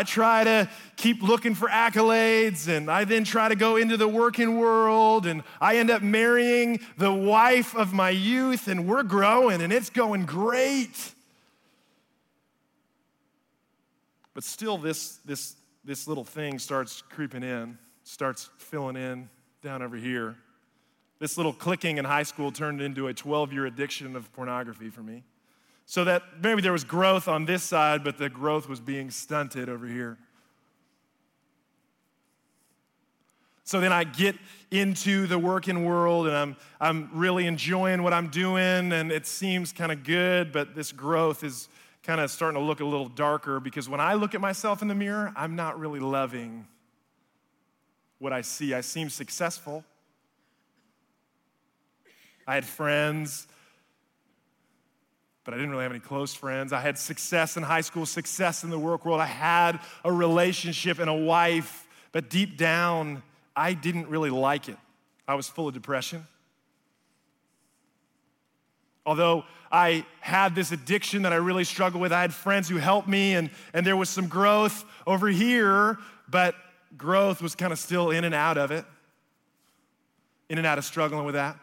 I 0.00 0.02
try 0.06 0.44
to 0.44 0.70
keep 0.96 1.22
looking 1.22 1.54
for 1.54 1.68
accolades 1.68 2.68
and 2.68 2.90
I 2.90 3.04
then 3.04 3.24
try 3.24 3.48
to 3.48 3.54
go 3.54 3.76
into 3.76 3.96
the 3.96 4.08
working 4.08 4.58
world 4.58 5.26
and 5.26 5.42
I 5.60 5.76
end 5.76 5.90
up 5.90 6.02
marrying 6.02 6.80
the 6.96 7.12
wife 7.12 7.76
of 7.76 7.92
my 7.92 8.10
youth 8.10 8.66
and 8.66 8.88
we're 8.88 9.02
growing 9.02 9.60
and 9.60 9.72
it's 9.72 9.90
going 9.90 10.24
great. 10.24 11.13
But 14.34 14.44
still, 14.44 14.76
this, 14.76 15.18
this, 15.24 15.54
this 15.84 16.08
little 16.08 16.24
thing 16.24 16.58
starts 16.58 17.02
creeping 17.08 17.42
in, 17.42 17.78
starts 18.02 18.50
filling 18.58 18.96
in 18.96 19.30
down 19.62 19.80
over 19.80 19.96
here. 19.96 20.36
This 21.20 21.36
little 21.36 21.52
clicking 21.52 21.96
in 21.98 22.04
high 22.04 22.24
school 22.24 22.50
turned 22.50 22.82
into 22.82 23.06
a 23.06 23.14
12 23.14 23.52
year 23.52 23.66
addiction 23.66 24.16
of 24.16 24.30
pornography 24.32 24.90
for 24.90 25.02
me. 25.02 25.22
So 25.86 26.04
that 26.04 26.22
maybe 26.42 26.62
there 26.62 26.72
was 26.72 26.84
growth 26.84 27.28
on 27.28 27.44
this 27.44 27.62
side, 27.62 28.02
but 28.04 28.18
the 28.18 28.28
growth 28.28 28.68
was 28.68 28.80
being 28.80 29.10
stunted 29.10 29.68
over 29.68 29.86
here. 29.86 30.18
So 33.66 33.80
then 33.80 33.92
I 33.92 34.04
get 34.04 34.36
into 34.70 35.26
the 35.26 35.38
working 35.38 35.86
world 35.86 36.26
and 36.26 36.36
I'm, 36.36 36.56
I'm 36.80 37.10
really 37.14 37.46
enjoying 37.46 38.02
what 38.02 38.12
I'm 38.12 38.28
doing 38.28 38.92
and 38.92 39.10
it 39.10 39.26
seems 39.26 39.72
kind 39.72 39.90
of 39.90 40.04
good, 40.04 40.52
but 40.52 40.74
this 40.74 40.92
growth 40.92 41.42
is 41.42 41.68
kind 42.04 42.20
of 42.20 42.30
starting 42.30 42.60
to 42.60 42.64
look 42.64 42.80
a 42.80 42.84
little 42.84 43.08
darker 43.08 43.58
because 43.58 43.88
when 43.88 44.00
I 44.00 44.14
look 44.14 44.34
at 44.34 44.40
myself 44.40 44.82
in 44.82 44.88
the 44.88 44.94
mirror, 44.94 45.32
I'm 45.34 45.56
not 45.56 45.80
really 45.80 46.00
loving 46.00 46.66
what 48.18 48.32
I 48.32 48.42
see. 48.42 48.74
I 48.74 48.82
seem 48.82 49.08
successful. 49.08 49.84
I 52.46 52.54
had 52.54 52.66
friends, 52.66 53.48
but 55.44 55.54
I 55.54 55.56
didn't 55.56 55.70
really 55.70 55.84
have 55.84 55.92
any 55.92 56.00
close 56.00 56.34
friends. 56.34 56.74
I 56.74 56.80
had 56.80 56.98
success 56.98 57.56
in 57.56 57.62
high 57.62 57.80
school, 57.80 58.04
success 58.04 58.64
in 58.64 58.70
the 58.70 58.78
work 58.78 59.06
world. 59.06 59.20
I 59.20 59.26
had 59.26 59.80
a 60.04 60.12
relationship 60.12 60.98
and 60.98 61.08
a 61.08 61.14
wife, 61.14 61.88
but 62.12 62.28
deep 62.28 62.58
down, 62.58 63.22
I 63.56 63.72
didn't 63.72 64.08
really 64.08 64.30
like 64.30 64.68
it. 64.68 64.76
I 65.26 65.36
was 65.36 65.48
full 65.48 65.68
of 65.68 65.74
depression. 65.74 66.26
Although 69.06 69.44
I 69.70 70.06
had 70.20 70.54
this 70.54 70.72
addiction 70.72 71.22
that 71.22 71.32
I 71.32 71.36
really 71.36 71.64
struggled 71.64 72.00
with, 72.00 72.12
I 72.12 72.20
had 72.20 72.32
friends 72.32 72.68
who 72.68 72.76
helped 72.76 73.08
me, 73.08 73.34
and, 73.34 73.50
and 73.72 73.86
there 73.86 73.96
was 73.96 74.08
some 74.08 74.28
growth 74.28 74.84
over 75.06 75.28
here, 75.28 75.98
but 76.28 76.54
growth 76.96 77.42
was 77.42 77.54
kind 77.54 77.72
of 77.72 77.78
still 77.78 78.10
in 78.10 78.24
and 78.24 78.34
out 78.34 78.56
of 78.56 78.70
it, 78.70 78.84
in 80.48 80.58
and 80.58 80.66
out 80.66 80.78
of 80.78 80.84
struggling 80.84 81.24
with 81.24 81.34
that. 81.34 81.56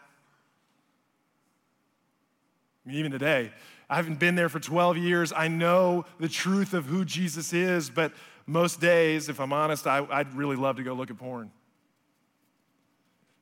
I 2.84 2.88
mean, 2.88 2.98
even 2.98 3.12
today, 3.12 3.52
I 3.88 3.96
haven't 3.96 4.18
been 4.18 4.34
there 4.34 4.48
for 4.48 4.60
12 4.60 4.98
years. 4.98 5.32
I 5.34 5.48
know 5.48 6.04
the 6.18 6.28
truth 6.28 6.74
of 6.74 6.86
who 6.86 7.04
Jesus 7.04 7.52
is, 7.52 7.90
but 7.90 8.12
most 8.46 8.80
days, 8.80 9.28
if 9.28 9.40
I'm 9.40 9.52
honest, 9.52 9.86
I, 9.86 10.00
would 10.00 10.34
really 10.34 10.56
love 10.56 10.76
to 10.76 10.82
go 10.82 10.94
look 10.94 11.10
at 11.10 11.18
porn. 11.18 11.50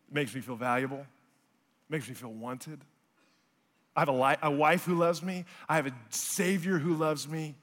It 0.09 0.15
makes 0.15 0.35
me 0.35 0.41
feel 0.41 0.57
valuable, 0.57 0.99
it 1.01 1.91
makes 1.91 2.09
me 2.09 2.15
feel 2.15 2.33
wanted. 2.33 2.81
I 3.97 4.01
have 4.01 4.09
a, 4.09 4.13
li- 4.13 4.37
a 4.43 4.51
wife 4.51 4.85
who 4.85 4.95
loves 4.95 5.23
me, 5.23 5.45
I 5.69 5.77
have 5.77 5.87
a 5.87 5.93
Savior 6.11 6.79
who 6.79 6.95
loves 6.95 7.29
me. 7.29 7.55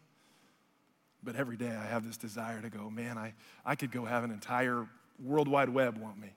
But 1.23 1.35
every 1.35 1.57
day 1.57 1.69
I 1.69 1.85
have 1.85 2.05
this 2.05 2.17
desire 2.17 2.61
to 2.61 2.69
go, 2.69 2.89
man, 2.89 3.17
I, 3.17 3.33
I 3.65 3.75
could 3.75 3.91
go 3.91 4.05
have 4.05 4.23
an 4.23 4.31
entire 4.31 4.87
World 5.23 5.47
Wide 5.47 5.69
Web 5.69 5.97
want 5.97 6.19
me. 6.19 6.29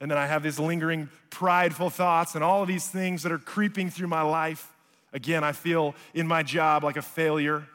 And 0.00 0.10
then 0.10 0.18
I 0.18 0.26
have 0.26 0.42
these 0.42 0.58
lingering, 0.58 1.08
prideful 1.30 1.90
thoughts 1.90 2.34
and 2.34 2.42
all 2.42 2.62
of 2.62 2.68
these 2.68 2.86
things 2.88 3.22
that 3.22 3.32
are 3.32 3.38
creeping 3.38 3.90
through 3.90 4.08
my 4.08 4.22
life. 4.22 4.72
Again, 5.12 5.44
I 5.44 5.52
feel 5.52 5.94
in 6.14 6.26
my 6.26 6.42
job 6.42 6.84
like 6.84 6.96
a 6.96 7.02
failure. 7.02 7.66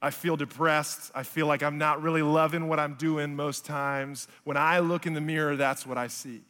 I 0.00 0.10
feel 0.10 0.36
depressed. 0.36 1.10
I 1.14 1.22
feel 1.22 1.46
like 1.46 1.62
I'm 1.62 1.78
not 1.78 2.02
really 2.02 2.22
loving 2.22 2.68
what 2.68 2.78
I'm 2.78 2.94
doing 2.94 3.34
most 3.34 3.64
times. 3.64 4.28
When 4.44 4.56
I 4.56 4.80
look 4.80 5.06
in 5.06 5.14
the 5.14 5.20
mirror, 5.20 5.56
that's 5.56 5.86
what 5.86 5.98
I 5.98 6.06
see. 6.08 6.42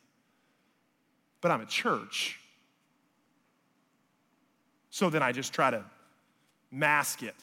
But 1.40 1.50
I'm 1.50 1.60
at 1.60 1.68
church. 1.68 2.38
So 4.90 5.10
then 5.10 5.22
I 5.22 5.32
just 5.32 5.52
try 5.52 5.70
to 5.70 5.84
mask 6.70 7.22
it 7.22 7.34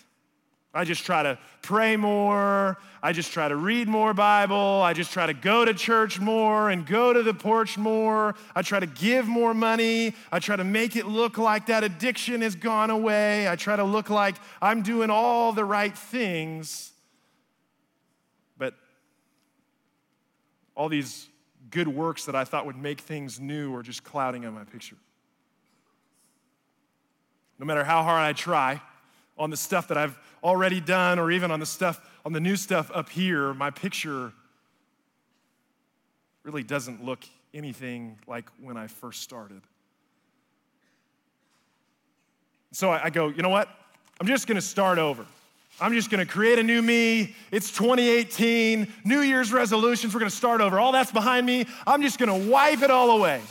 I 0.75 0.83
just 0.83 1.05
try 1.05 1.23
to 1.23 1.39
pray 1.61 1.95
more. 1.95 2.77
I 3.01 3.13
just 3.13 3.31
try 3.31 3.47
to 3.47 3.55
read 3.55 3.87
more 3.87 4.13
Bible. 4.13 4.81
I 4.83 4.91
just 4.91 5.13
try 5.13 5.25
to 5.25 5.33
go 5.33 5.63
to 5.63 5.73
church 5.73 6.19
more 6.19 6.69
and 6.69 6.85
go 6.85 7.13
to 7.13 7.23
the 7.23 7.33
porch 7.33 7.77
more. 7.77 8.35
I 8.53 8.61
try 8.61 8.81
to 8.81 8.85
give 8.85 9.25
more 9.25 9.53
money. 9.53 10.13
I 10.33 10.39
try 10.39 10.57
to 10.57 10.65
make 10.65 10.97
it 10.97 11.05
look 11.05 11.37
like 11.37 11.67
that 11.67 11.85
addiction 11.85 12.41
has 12.41 12.57
gone 12.57 12.89
away. 12.89 13.47
I 13.47 13.55
try 13.55 13.77
to 13.77 13.85
look 13.85 14.09
like 14.09 14.35
I'm 14.61 14.81
doing 14.81 15.09
all 15.09 15.53
the 15.53 15.63
right 15.63 15.97
things. 15.97 16.91
But 18.57 18.73
all 20.75 20.89
these 20.89 21.29
good 21.75 21.89
works 21.89 22.23
that 22.23 22.35
I 22.35 22.45
thought 22.45 22.65
would 22.65 22.77
make 22.77 23.01
things 23.01 23.37
new 23.37 23.75
are 23.75 23.83
just 23.83 24.05
clouding 24.05 24.45
on 24.45 24.53
my 24.53 24.63
picture. 24.63 24.95
No 27.59 27.65
matter 27.65 27.83
how 27.83 28.01
hard 28.01 28.21
I 28.21 28.31
try 28.31 28.81
on 29.37 29.49
the 29.49 29.57
stuff 29.57 29.89
that 29.89 29.97
I've 29.97 30.17
already 30.41 30.79
done 30.79 31.19
or 31.19 31.31
even 31.31 31.51
on 31.51 31.59
the 31.59 31.65
stuff, 31.65 31.99
on 32.23 32.31
the 32.31 32.39
new 32.39 32.55
stuff 32.55 32.89
up 32.93 33.09
here, 33.09 33.53
my 33.53 33.71
picture 33.71 34.31
really 36.43 36.63
doesn't 36.63 37.03
look 37.03 37.25
anything 37.53 38.19
like 38.25 38.49
when 38.61 38.77
I 38.77 38.87
first 38.87 39.21
started. 39.21 39.61
So 42.71 42.89
I, 42.89 43.09
go, 43.09 43.27
you 43.27 43.41
know 43.41 43.49
what? 43.49 43.67
I'm 44.21 44.27
just 44.27 44.47
gonna 44.47 44.61
start 44.61 44.97
over. 44.97 45.25
I'm 45.79 45.93
just 45.93 46.09
gonna 46.09 46.25
create 46.25 46.57
a 46.57 46.63
new 46.63 46.81
me. 46.81 47.35
It's 47.51 47.69
2018, 47.71 48.87
New 49.03 49.19
Year's 49.19 49.51
resolutions. 49.51 50.13
We're 50.13 50.21
gonna 50.21 50.29
start 50.29 50.61
over. 50.61 50.79
All 50.79 50.93
that's 50.93 51.11
behind 51.11 51.45
me. 51.45 51.65
I'm 51.85 52.01
just 52.01 52.17
gonna 52.17 52.37
wipe 52.37 52.81
it 52.81 52.89
all 52.89 53.11
away. 53.11 53.41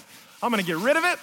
I'm 0.43 0.51
gonna 0.51 0.63
get 0.63 0.79
rid 0.79 0.97
of 0.97 1.05
it. 1.05 1.19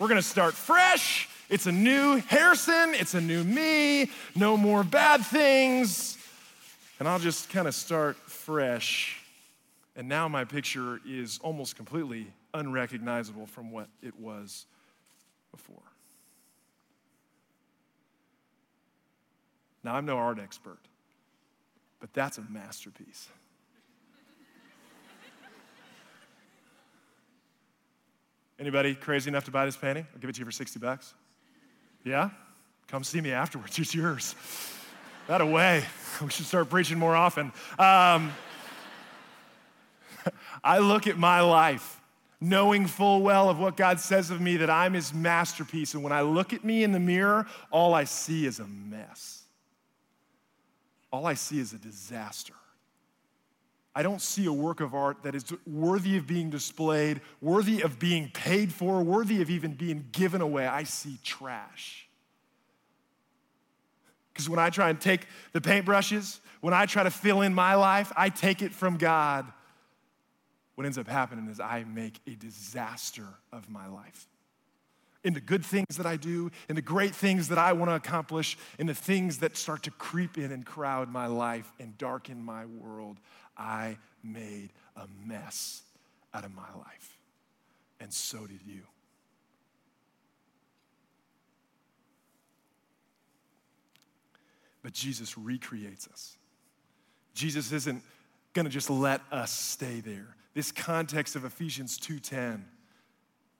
We're 0.00 0.08
gonna 0.08 0.20
start 0.20 0.54
fresh. 0.54 1.28
It's 1.48 1.66
a 1.66 1.72
new 1.72 2.16
Harrison, 2.28 2.94
it's 2.94 3.14
a 3.14 3.20
new 3.20 3.44
me, 3.44 4.10
no 4.34 4.56
more 4.56 4.82
bad 4.82 5.24
things. 5.24 6.16
And 6.98 7.06
I'll 7.06 7.18
just 7.18 7.50
kind 7.50 7.68
of 7.68 7.74
start 7.74 8.16
fresh. 8.16 9.20
And 9.94 10.08
now 10.08 10.28
my 10.28 10.44
picture 10.44 10.98
is 11.06 11.38
almost 11.42 11.76
completely 11.76 12.26
unrecognizable 12.54 13.46
from 13.46 13.70
what 13.70 13.88
it 14.02 14.18
was 14.18 14.66
before. 15.50 15.91
Now, 19.84 19.96
I'm 19.96 20.06
no 20.06 20.16
art 20.16 20.38
expert, 20.38 20.78
but 22.00 22.12
that's 22.12 22.38
a 22.38 22.42
masterpiece. 22.42 23.28
Anybody 28.58 28.94
crazy 28.94 29.28
enough 29.28 29.44
to 29.46 29.50
buy 29.50 29.64
this 29.64 29.76
painting? 29.76 30.06
I'll 30.14 30.20
give 30.20 30.30
it 30.30 30.34
to 30.34 30.38
you 30.38 30.44
for 30.44 30.52
60 30.52 30.78
bucks. 30.78 31.14
Yeah? 32.04 32.30
Come 32.86 33.02
see 33.02 33.20
me 33.20 33.32
afterwards. 33.32 33.76
It's 33.78 33.94
yours. 33.94 34.36
That 35.26 35.40
away. 35.40 35.84
We 36.20 36.30
should 36.30 36.46
start 36.46 36.68
preaching 36.68 36.98
more 36.98 37.16
often. 37.16 37.52
Um, 37.78 38.32
I 40.62 40.78
look 40.78 41.06
at 41.06 41.18
my 41.18 41.40
life 41.40 42.00
knowing 42.40 42.86
full 42.86 43.22
well 43.22 43.48
of 43.48 43.58
what 43.58 43.76
God 43.76 43.98
says 43.98 44.30
of 44.30 44.40
me 44.40 44.58
that 44.58 44.68
I'm 44.68 44.92
his 44.92 45.14
masterpiece. 45.14 45.94
And 45.94 46.02
when 46.02 46.12
I 46.12 46.20
look 46.20 46.52
at 46.52 46.64
me 46.64 46.84
in 46.84 46.92
the 46.92 47.00
mirror, 47.00 47.46
all 47.70 47.94
I 47.94 48.04
see 48.04 48.46
is 48.46 48.58
a 48.58 48.66
mess. 48.66 49.41
All 51.12 51.26
I 51.26 51.34
see 51.34 51.60
is 51.60 51.72
a 51.72 51.78
disaster. 51.78 52.54
I 53.94 54.02
don't 54.02 54.22
see 54.22 54.46
a 54.46 54.52
work 54.52 54.80
of 54.80 54.94
art 54.94 55.22
that 55.24 55.34
is 55.34 55.44
worthy 55.66 56.16
of 56.16 56.26
being 56.26 56.48
displayed, 56.48 57.20
worthy 57.42 57.82
of 57.82 57.98
being 57.98 58.30
paid 58.30 58.72
for, 58.72 59.02
worthy 59.02 59.42
of 59.42 59.50
even 59.50 59.74
being 59.74 60.06
given 60.12 60.40
away. 60.40 60.66
I 60.66 60.84
see 60.84 61.18
trash. 61.22 62.08
Because 64.32 64.48
when 64.48 64.58
I 64.58 64.70
try 64.70 64.88
and 64.88 64.98
take 64.98 65.26
the 65.52 65.60
paintbrushes, 65.60 66.40
when 66.62 66.72
I 66.72 66.86
try 66.86 67.02
to 67.02 67.10
fill 67.10 67.42
in 67.42 67.52
my 67.52 67.74
life, 67.74 68.10
I 68.16 68.30
take 68.30 68.62
it 68.62 68.72
from 68.72 68.96
God. 68.96 69.46
What 70.74 70.86
ends 70.86 70.96
up 70.96 71.06
happening 71.06 71.48
is 71.48 71.60
I 71.60 71.84
make 71.84 72.18
a 72.26 72.34
disaster 72.34 73.26
of 73.52 73.68
my 73.68 73.88
life. 73.88 74.26
In 75.24 75.34
the 75.34 75.40
good 75.40 75.64
things 75.64 75.96
that 75.96 76.06
I 76.06 76.16
do, 76.16 76.50
in 76.68 76.74
the 76.74 76.82
great 76.82 77.14
things 77.14 77.48
that 77.48 77.58
I 77.58 77.72
want 77.72 77.90
to 77.90 77.94
accomplish, 77.94 78.58
in 78.78 78.86
the 78.86 78.94
things 78.94 79.38
that 79.38 79.56
start 79.56 79.84
to 79.84 79.90
creep 79.92 80.36
in 80.36 80.50
and 80.50 80.66
crowd 80.66 81.08
my 81.08 81.26
life 81.26 81.70
and 81.78 81.96
darken 81.96 82.42
my 82.42 82.66
world, 82.66 83.18
I 83.56 83.98
made 84.24 84.70
a 84.96 85.06
mess 85.24 85.82
out 86.34 86.44
of 86.44 86.54
my 86.54 86.72
life. 86.76 87.18
And 88.00 88.12
so 88.12 88.46
did 88.46 88.60
you. 88.66 88.82
But 94.82 94.92
Jesus 94.92 95.38
recreates 95.38 96.08
us. 96.08 96.36
Jesus 97.34 97.70
isn't 97.70 98.02
going 98.52 98.64
to 98.64 98.70
just 98.70 98.90
let 98.90 99.20
us 99.30 99.52
stay 99.52 100.00
there. 100.00 100.36
This 100.54 100.72
context 100.72 101.36
of 101.36 101.44
Ephesians 101.44 101.98
2:10 101.98 102.64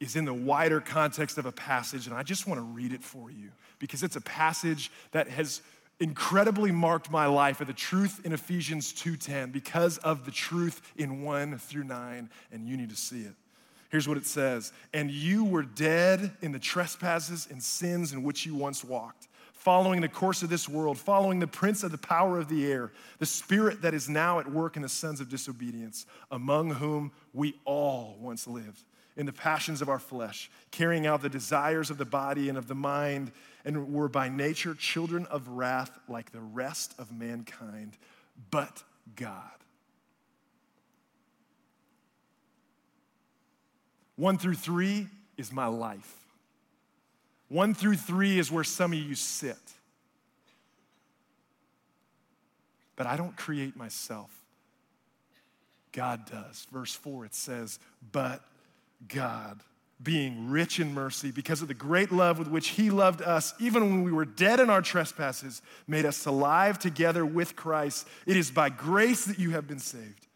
is 0.02 0.16
in 0.16 0.24
the 0.24 0.34
wider 0.34 0.80
context 0.80 1.38
of 1.38 1.46
a 1.46 1.52
passage 1.52 2.08
and 2.08 2.16
I 2.16 2.24
just 2.24 2.48
want 2.48 2.58
to 2.58 2.64
read 2.64 2.92
it 2.92 3.04
for 3.04 3.30
you 3.30 3.50
because 3.78 4.02
it's 4.02 4.16
a 4.16 4.20
passage 4.20 4.90
that 5.12 5.28
has 5.28 5.62
incredibly 6.00 6.72
marked 6.72 7.08
my 7.08 7.26
life 7.26 7.60
of 7.60 7.68
the 7.68 7.72
truth 7.72 8.20
in 8.24 8.32
Ephesians 8.32 8.92
2:10 8.92 9.52
because 9.52 9.98
of 9.98 10.24
the 10.24 10.32
truth 10.32 10.82
in 10.96 11.22
1 11.22 11.56
through 11.56 11.84
9 11.84 12.28
and 12.50 12.66
you 12.66 12.76
need 12.76 12.90
to 12.90 12.96
see 12.96 13.22
it. 13.22 13.36
Here's 13.90 14.08
what 14.08 14.16
it 14.16 14.26
says, 14.26 14.72
"And 14.92 15.08
you 15.08 15.44
were 15.44 15.62
dead 15.62 16.36
in 16.42 16.50
the 16.50 16.58
trespasses 16.58 17.46
and 17.48 17.62
sins 17.62 18.12
in 18.12 18.24
which 18.24 18.44
you 18.44 18.56
once 18.56 18.82
walked, 18.82 19.28
following 19.52 20.00
the 20.00 20.08
course 20.08 20.42
of 20.42 20.48
this 20.48 20.68
world, 20.68 20.98
following 20.98 21.38
the 21.38 21.46
prince 21.46 21.84
of 21.84 21.92
the 21.92 21.98
power 21.98 22.38
of 22.38 22.48
the 22.48 22.66
air, 22.66 22.90
the 23.20 23.26
spirit 23.26 23.82
that 23.82 23.94
is 23.94 24.08
now 24.08 24.40
at 24.40 24.50
work 24.50 24.74
in 24.74 24.82
the 24.82 24.88
sons 24.88 25.20
of 25.20 25.28
disobedience, 25.28 26.06
among 26.32 26.70
whom 26.70 27.12
we 27.32 27.60
all 27.64 28.16
once 28.18 28.48
lived." 28.48 28.82
in 29.16 29.27
the 29.27 29.33
passions 29.33 29.83
of 29.83 29.88
our 29.88 29.98
flesh, 29.98 30.51
carrying 30.70 31.07
out 31.07 31.22
the 31.22 31.29
desires 31.29 31.90
of 31.90 31.98
the 31.98 32.05
body 32.05 32.48
and 32.48 32.57
of 32.57 32.66
the 32.66 32.75
mind, 32.75 33.33
and 33.64 33.92
were 33.92 34.09
by 34.09 34.29
nature 34.29 34.75
children 34.75 35.27
of 35.27 35.48
wrath 35.48 35.98
like 36.09 36.33
the 36.33 36.40
rest 36.40 36.94
of 36.98 37.12
mankind, 37.12 37.96
but 38.51 38.83
God. 39.16 39.51
1 44.16 44.38
through 44.38 44.55
3 44.55 45.09
is 45.37 45.53
my 45.53 45.66
life. 45.66 46.16
1 47.48 47.75
through 47.75 47.96
3 47.96 48.38
is 48.38 48.51
where 48.51 48.64
some 48.64 48.92
of 48.92 48.98
you 48.98 49.14
sit. 49.14 49.57
But 52.96 53.07
I 53.07 53.16
don't 53.16 53.37
create 53.37 53.77
myself. 53.77 54.31
God 55.92 56.25
does. 56.31 56.66
Verse 56.72 56.94
4, 56.94 57.27
it 57.27 57.35
says, 57.35 57.79
But 58.12 58.42
God, 59.08 59.60
being 60.02 60.50
rich 60.50 60.80
in 60.80 60.94
mercy, 60.94 61.30
because 61.30 61.62
of 61.62 61.68
the 61.68 61.74
great 61.74 62.10
love 62.10 62.38
with 62.38 62.48
which 62.48 62.68
He 62.68 62.90
loved 62.90 63.22
us, 63.22 63.54
even 63.60 63.82
when 63.84 64.02
we 64.02 64.12
were 64.12 64.24
dead 64.24 64.60
in 64.60 64.70
our 64.70 64.82
trespasses, 64.82 65.62
made 65.86 66.04
us 66.04 66.26
alive 66.26 66.78
together 66.78 67.24
with 67.24 67.56
Christ. 67.56 68.06
It 68.26 68.36
is 68.36 68.50
by 68.50 68.68
grace 68.68 69.24
that 69.26 69.38
you 69.38 69.50
have 69.50 69.68
been 69.68 69.78
saved. 69.78 70.26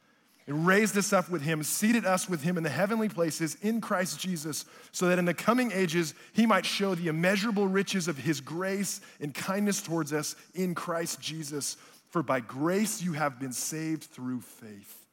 And 0.48 0.64
raised 0.64 0.96
us 0.96 1.12
up 1.12 1.29
with 1.29 1.42
him, 1.42 1.64
seated 1.64 2.07
us 2.07 2.29
with 2.29 2.42
him 2.42 2.57
in 2.57 2.62
the 2.62 2.70
heavenly 2.70 3.09
places 3.09 3.57
in 3.62 3.81
Christ 3.81 4.20
Jesus, 4.20 4.64
so 4.92 5.09
that 5.09 5.18
in 5.18 5.24
the 5.24 5.35
coming 5.35 5.72
ages 5.72 6.14
he 6.35 6.46
might 6.46 6.64
show 6.64 6.94
the 6.94 7.09
immeasurable 7.09 7.66
riches 7.66 8.07
of 8.07 8.16
his 8.16 8.40
grace 8.40 9.00
and 9.20 9.35
kindness 9.35 9.83
towards 9.83 10.12
us 10.12 10.37
in 10.55 10.76
Christ 10.76 11.20
Jesus. 11.20 11.76
For 12.11 12.22
by 12.22 12.38
grace 12.38 13.02
you 13.02 13.14
have 13.14 13.40
been 13.40 13.52
saved 13.52 14.05
through 14.05 14.40
faith. 14.40 15.07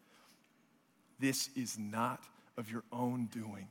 This 1.20 1.50
is 1.56 1.80
not 1.80 2.24
of 2.58 2.72
your 2.72 2.84
own 2.92 3.26
doing. 3.26 3.68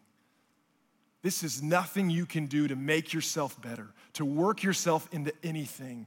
This 1.23 1.45
is 1.45 1.63
nothing 1.63 2.11
you 2.11 2.27
can 2.27 2.47
do 2.47 2.67
to 2.67 2.75
make 2.75 3.13
yourself 3.13 3.61
better, 3.63 3.89
to 4.15 4.25
work 4.25 4.63
yourself 4.63 5.09
into 5.13 5.33
anything. 5.45 6.07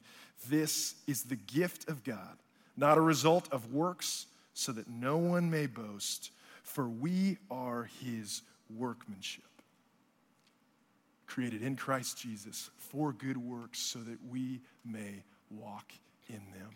This 0.50 0.96
is 1.08 1.24
the 1.24 1.38
gift 1.38 1.88
of 1.90 2.04
God, 2.04 2.38
not 2.76 2.98
a 2.98 3.02
result 3.02 3.48
of 3.52 3.74
works, 3.74 4.28
so 4.54 4.72
that 4.74 4.90
no 4.90 5.18
one 5.18 5.50
may 5.50 5.68
boast, 5.68 6.32
for 6.64 6.88
we 6.88 7.38
are 7.50 7.90
his 8.04 8.42
workmanship, 8.70 9.44
created 11.28 11.62
in 11.62 11.76
Christ 11.76 12.18
Jesus 12.18 12.70
for 12.78 13.14
good 13.14 13.38
works, 13.38 13.80
so 13.80 14.00
that 14.00 14.18
we 14.30 14.62
may 14.84 15.24
walk 15.50 15.94
in 16.28 16.42
them. 16.54 16.72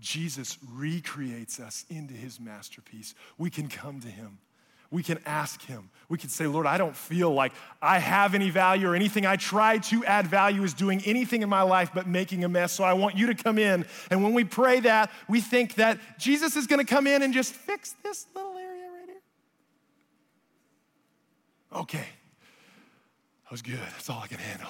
Jesus 0.00 0.58
recreates 0.72 1.58
us 1.60 1.84
into 1.90 2.14
his 2.14 2.38
masterpiece. 2.38 3.14
We 3.36 3.50
can 3.50 3.68
come 3.68 4.00
to 4.00 4.08
him. 4.08 4.38
We 4.90 5.02
can 5.02 5.18
ask 5.26 5.62
him. 5.62 5.90
We 6.08 6.16
can 6.16 6.30
say, 6.30 6.46
Lord, 6.46 6.66
I 6.66 6.78
don't 6.78 6.96
feel 6.96 7.32
like 7.32 7.52
I 7.82 7.98
have 7.98 8.34
any 8.34 8.48
value 8.48 8.88
or 8.88 8.94
anything 8.94 9.26
I 9.26 9.36
try 9.36 9.76
to 9.78 10.04
add 10.06 10.26
value 10.26 10.62
is 10.62 10.72
doing 10.72 11.02
anything 11.04 11.42
in 11.42 11.50
my 11.50 11.60
life 11.60 11.90
but 11.94 12.06
making 12.06 12.44
a 12.44 12.48
mess. 12.48 12.72
So 12.72 12.84
I 12.84 12.94
want 12.94 13.14
you 13.14 13.26
to 13.26 13.34
come 13.34 13.58
in. 13.58 13.84
And 14.10 14.24
when 14.24 14.32
we 14.32 14.44
pray 14.44 14.80
that, 14.80 15.10
we 15.28 15.42
think 15.42 15.74
that 15.74 15.98
Jesus 16.18 16.56
is 16.56 16.66
going 16.66 16.84
to 16.84 16.86
come 16.86 17.06
in 17.06 17.22
and 17.22 17.34
just 17.34 17.52
fix 17.52 17.94
this 18.02 18.26
little 18.34 18.56
area 18.56 18.88
right 18.90 19.06
here. 19.06 19.20
Okay. 21.80 22.06
That 23.44 23.50
was 23.50 23.60
good. 23.60 23.78
That's 23.78 24.08
all 24.08 24.20
I 24.24 24.28
can 24.28 24.38
handle. 24.38 24.68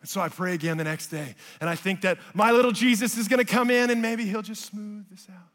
And 0.00 0.08
so 0.08 0.20
I 0.20 0.28
pray 0.28 0.54
again 0.54 0.78
the 0.78 0.84
next 0.84 1.06
day. 1.08 1.36
And 1.60 1.70
I 1.70 1.76
think 1.76 2.00
that 2.00 2.18
my 2.34 2.50
little 2.50 2.72
Jesus 2.72 3.16
is 3.16 3.28
going 3.28 3.38
to 3.38 3.50
come 3.50 3.70
in 3.70 3.90
and 3.90 4.02
maybe 4.02 4.24
he'll 4.24 4.42
just 4.42 4.64
smooth 4.64 5.08
this 5.08 5.28
out. 5.30 5.51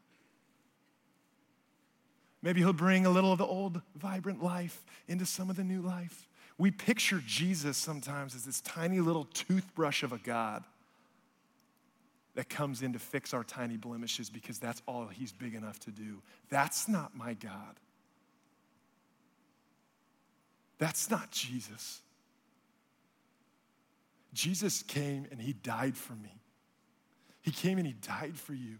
Maybe 2.48 2.62
he'll 2.62 2.72
bring 2.72 3.04
a 3.04 3.10
little 3.10 3.30
of 3.30 3.36
the 3.36 3.44
old 3.44 3.82
vibrant 3.94 4.42
life 4.42 4.82
into 5.06 5.26
some 5.26 5.50
of 5.50 5.56
the 5.56 5.64
new 5.64 5.82
life. 5.82 6.26
We 6.56 6.70
picture 6.70 7.20
Jesus 7.26 7.76
sometimes 7.76 8.34
as 8.34 8.46
this 8.46 8.62
tiny 8.62 9.00
little 9.00 9.26
toothbrush 9.34 10.02
of 10.02 10.14
a 10.14 10.18
God 10.18 10.64
that 12.36 12.48
comes 12.48 12.80
in 12.80 12.94
to 12.94 12.98
fix 12.98 13.34
our 13.34 13.44
tiny 13.44 13.76
blemishes 13.76 14.30
because 14.30 14.58
that's 14.58 14.80
all 14.88 15.08
he's 15.08 15.30
big 15.30 15.54
enough 15.54 15.78
to 15.80 15.90
do. 15.90 16.22
That's 16.48 16.88
not 16.88 17.14
my 17.14 17.34
God. 17.34 17.76
That's 20.78 21.10
not 21.10 21.30
Jesus. 21.30 22.00
Jesus 24.32 24.82
came 24.82 25.26
and 25.30 25.38
he 25.38 25.52
died 25.52 25.98
for 25.98 26.14
me. 26.14 26.40
He 27.42 27.50
came 27.50 27.76
and 27.76 27.86
he 27.86 27.92
died 27.92 28.36
for 28.36 28.54
you. 28.54 28.78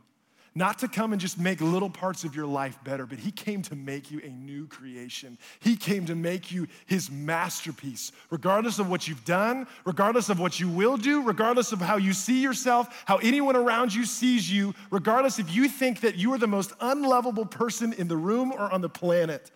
Not 0.59 0.81
to 0.81 0.88
come 0.88 1.12
and 1.12 1.21
just 1.21 1.38
make 1.38 1.61
little 1.61 1.88
parts 1.88 2.25
of 2.25 2.35
your 2.35 2.44
life 2.44 2.83
better, 2.83 3.07
but 3.07 3.21
he 3.21 3.31
came 3.31 3.62
to 3.62 3.77
make 3.77 4.11
you 4.11 4.21
a 4.25 4.29
new 4.29 4.66
creation. 4.66 5.38
He 5.61 5.77
came 5.77 6.05
to 6.07 6.16
make 6.16 6.51
you 6.51 6.66
his 6.87 7.12
masterpiece, 7.12 8.11
regardless 8.29 8.81
of 8.81 8.90
what 8.90 9.07
you've 9.07 9.25
done, 9.25 9.68
regardless 9.85 10.31
of 10.31 10.40
what 10.40 10.59
you 10.59 10.68
will 10.68 10.97
do, 10.97 11.23
regardless 11.23 11.71
of 11.71 11.81
how 11.81 11.97
you 11.97 12.12
see 12.12 12.42
yourself, 12.42 13.05
how 13.07 13.18
anyone 13.18 13.55
around 13.55 13.94
you 13.94 14.05
sees 14.05 14.51
you, 14.51 14.75
regardless 14.90 15.38
if 15.38 15.55
you 15.55 15.68
think 15.68 16.01
that 16.01 16.16
you 16.16 16.33
are 16.33 16.38
the 16.38 16.49
most 16.49 16.73
unlovable 16.81 17.47
person 17.47 17.92
in 17.92 18.09
the 18.09 18.16
room 18.16 18.51
or 18.51 18.73
on 18.73 18.81
the 18.81 18.88
planet. 18.88 19.53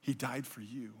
He 0.00 0.14
died 0.14 0.46
for 0.46 0.62
you. 0.62 0.94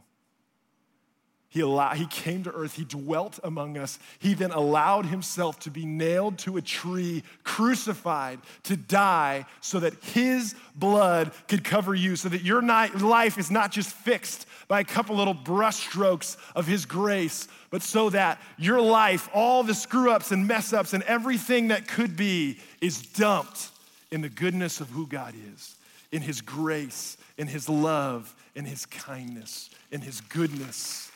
He, 1.56 1.62
allowed, 1.62 1.96
he 1.96 2.04
came 2.04 2.42
to 2.42 2.52
earth, 2.52 2.74
he 2.74 2.84
dwelt 2.84 3.40
among 3.42 3.78
us. 3.78 3.98
He 4.18 4.34
then 4.34 4.50
allowed 4.50 5.06
himself 5.06 5.58
to 5.60 5.70
be 5.70 5.86
nailed 5.86 6.36
to 6.40 6.58
a 6.58 6.60
tree, 6.60 7.22
crucified, 7.44 8.40
to 8.64 8.76
die, 8.76 9.46
so 9.62 9.80
that 9.80 9.94
his 10.04 10.54
blood 10.74 11.32
could 11.48 11.64
cover 11.64 11.94
you, 11.94 12.14
so 12.14 12.28
that 12.28 12.42
your 12.42 12.60
life 12.60 13.38
is 13.38 13.50
not 13.50 13.72
just 13.72 13.88
fixed 13.88 14.46
by 14.68 14.80
a 14.80 14.84
couple 14.84 15.16
little 15.16 15.34
brushstrokes 15.34 16.36
of 16.54 16.66
his 16.66 16.84
grace, 16.84 17.48
but 17.70 17.80
so 17.80 18.10
that 18.10 18.38
your 18.58 18.82
life, 18.82 19.30
all 19.32 19.62
the 19.62 19.72
screw 19.72 20.10
ups 20.10 20.32
and 20.32 20.46
mess 20.46 20.74
ups 20.74 20.92
and 20.92 21.04
everything 21.04 21.68
that 21.68 21.88
could 21.88 22.18
be, 22.18 22.58
is 22.82 23.00
dumped 23.00 23.70
in 24.10 24.20
the 24.20 24.28
goodness 24.28 24.82
of 24.82 24.90
who 24.90 25.06
God 25.06 25.32
is, 25.54 25.76
in 26.12 26.20
his 26.20 26.42
grace, 26.42 27.16
in 27.38 27.46
his 27.46 27.66
love, 27.66 28.34
in 28.54 28.66
his 28.66 28.84
kindness, 28.84 29.70
in 29.90 30.02
his 30.02 30.20
goodness. 30.20 31.10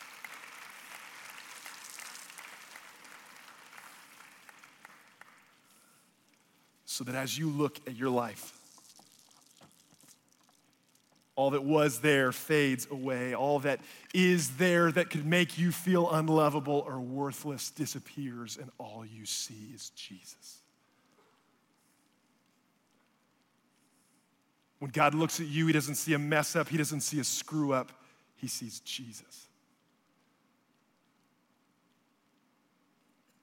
So 7.00 7.04
that 7.04 7.14
as 7.14 7.38
you 7.38 7.48
look 7.48 7.80
at 7.86 7.96
your 7.96 8.10
life, 8.10 8.52
all 11.34 11.48
that 11.52 11.64
was 11.64 12.00
there 12.00 12.30
fades 12.30 12.86
away. 12.90 13.34
All 13.34 13.58
that 13.60 13.80
is 14.12 14.58
there 14.58 14.92
that 14.92 15.08
could 15.08 15.24
make 15.24 15.56
you 15.56 15.72
feel 15.72 16.10
unlovable 16.10 16.84
or 16.86 17.00
worthless 17.00 17.70
disappears, 17.70 18.58
and 18.60 18.70
all 18.76 19.02
you 19.06 19.24
see 19.24 19.70
is 19.74 19.88
Jesus. 19.96 20.58
When 24.78 24.90
God 24.90 25.14
looks 25.14 25.40
at 25.40 25.46
you, 25.46 25.68
He 25.68 25.72
doesn't 25.72 25.94
see 25.94 26.12
a 26.12 26.18
mess 26.18 26.54
up, 26.54 26.68
He 26.68 26.76
doesn't 26.76 27.00
see 27.00 27.18
a 27.18 27.24
screw 27.24 27.72
up, 27.72 27.92
He 28.36 28.46
sees 28.46 28.80
Jesus. 28.80 29.46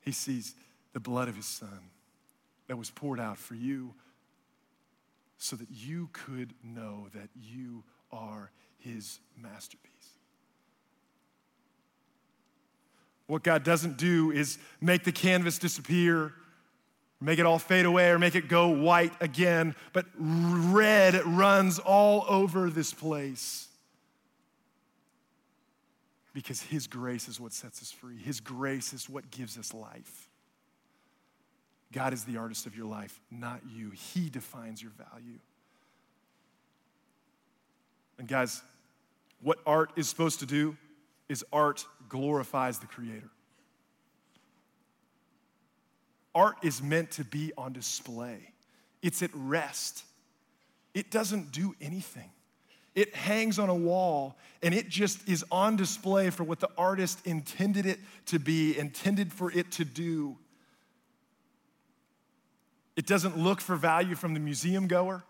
He 0.01 0.11
sees 0.11 0.53
the 0.93 0.99
blood 0.99 1.27
of 1.27 1.35
His 1.35 1.47
Son 1.47 1.89
that 2.67 2.77
was 2.77 2.89
poured 2.89 3.19
out 3.19 3.37
for 3.37 3.55
you 3.55 3.93
so 5.37 5.55
that 5.55 5.69
you 5.71 6.09
could 6.13 6.53
know 6.63 7.07
that 7.13 7.29
you 7.35 7.83
are 8.11 8.51
his 8.77 9.19
masterpiece. 9.37 9.91
What 13.27 13.43
God 13.43 13.63
doesn't 13.63 13.97
do 13.97 14.31
is 14.31 14.57
make 14.79 15.03
the 15.03 15.11
canvas 15.11 15.59
disappear, 15.59 16.33
make 17.19 17.39
it 17.39 17.45
all 17.45 17.59
fade 17.59 17.85
away, 17.85 18.09
or 18.09 18.17
make 18.17 18.35
it 18.35 18.47
go 18.47 18.69
white 18.69 19.13
again, 19.19 19.75
but 19.91 20.05
red 20.17 21.25
runs 21.25 21.77
all 21.77 22.25
over 22.29 22.69
this 22.69 22.93
place. 22.93 23.67
Because 26.33 26.61
His 26.61 26.87
grace 26.87 27.27
is 27.27 27.39
what 27.39 27.51
sets 27.51 27.81
us 27.81 27.91
free. 27.91 28.17
His 28.17 28.39
grace 28.39 28.93
is 28.93 29.09
what 29.09 29.29
gives 29.31 29.57
us 29.57 29.73
life. 29.73 30.26
God 31.93 32.13
is 32.13 32.25
the 32.25 32.37
artist 32.37 32.65
of 32.65 32.75
your 32.75 32.85
life, 32.85 33.19
not 33.31 33.61
you. 33.73 33.91
He 33.91 34.29
defines 34.29 34.81
your 34.81 34.91
value. 34.91 35.39
And 38.19 38.27
guys, 38.27 38.61
what 39.41 39.59
art 39.65 39.91
is 39.95 40.09
supposed 40.09 40.39
to 40.39 40.45
do 40.45 40.75
is 41.29 41.45
art 41.53 41.85
glorifies 42.09 42.79
the 42.79 42.87
Creator. 42.87 43.29
Art 46.33 46.57
is 46.61 46.81
meant 46.81 47.11
to 47.11 47.23
be 47.23 47.51
on 47.57 47.73
display, 47.73 48.51
it's 49.01 49.21
at 49.21 49.31
rest. 49.33 50.03
It 50.93 51.11
doesn't 51.11 51.51
do 51.51 51.75
anything. 51.79 52.31
It 52.95 53.13
hangs 53.13 53.59
on 53.59 53.69
a 53.69 53.75
wall 53.75 54.35
and 54.63 54.73
it 54.73 54.89
just 54.89 55.29
is 55.29 55.45
on 55.51 55.75
display 55.75 56.31
for 56.31 56.43
what 56.43 56.59
the 56.59 56.69
artist 56.75 57.19
intended 57.23 57.85
it 57.85 57.99
to 58.25 58.39
be, 58.39 58.75
intended 58.75 59.31
for 59.31 59.51
it 59.51 59.71
to 59.73 59.85
do. 59.85 60.35
It 62.97 63.05
doesn't 63.05 63.37
look 63.37 63.61
for 63.61 63.75
value 63.75 64.15
from 64.15 64.33
the 64.33 64.39
museum 64.39 64.87
goer. 64.87 65.23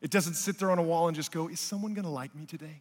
It 0.00 0.10
doesn't 0.10 0.34
sit 0.34 0.58
there 0.58 0.70
on 0.70 0.78
a 0.78 0.82
wall 0.82 1.06
and 1.06 1.14
just 1.14 1.30
go, 1.30 1.48
Is 1.48 1.60
someone 1.60 1.94
gonna 1.94 2.10
like 2.10 2.34
me 2.34 2.46
today? 2.46 2.80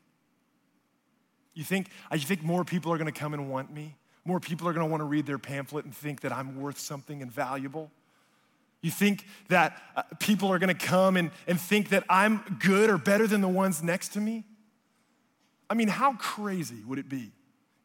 You 1.53 1.63
think, 1.63 1.89
you 2.11 2.19
think 2.19 2.41
more 2.41 2.63
people 2.63 2.91
are 2.91 2.97
gonna 2.97 3.11
come 3.11 3.33
and 3.33 3.51
want 3.51 3.71
me? 3.71 3.95
More 4.25 4.39
people 4.39 4.67
are 4.67 4.73
gonna 4.73 4.87
wanna 4.87 5.03
read 5.03 5.25
their 5.25 5.37
pamphlet 5.37 5.85
and 5.85 5.95
think 5.95 6.21
that 6.21 6.31
I'm 6.31 6.59
worth 6.59 6.79
something 6.79 7.21
and 7.21 7.31
valuable? 7.31 7.91
You 8.81 8.91
think 8.91 9.25
that 9.49 9.81
uh, 9.95 10.03
people 10.19 10.51
are 10.51 10.59
gonna 10.59 10.73
come 10.73 11.17
and, 11.17 11.29
and 11.45 11.59
think 11.59 11.89
that 11.89 12.05
I'm 12.09 12.57
good 12.59 12.89
or 12.89 12.97
better 12.97 13.27
than 13.27 13.41
the 13.41 13.49
ones 13.49 13.83
next 13.83 14.09
to 14.13 14.21
me? 14.21 14.45
I 15.69 15.73
mean, 15.73 15.89
how 15.89 16.13
crazy 16.13 16.81
would 16.85 16.99
it 16.99 17.09
be 17.09 17.31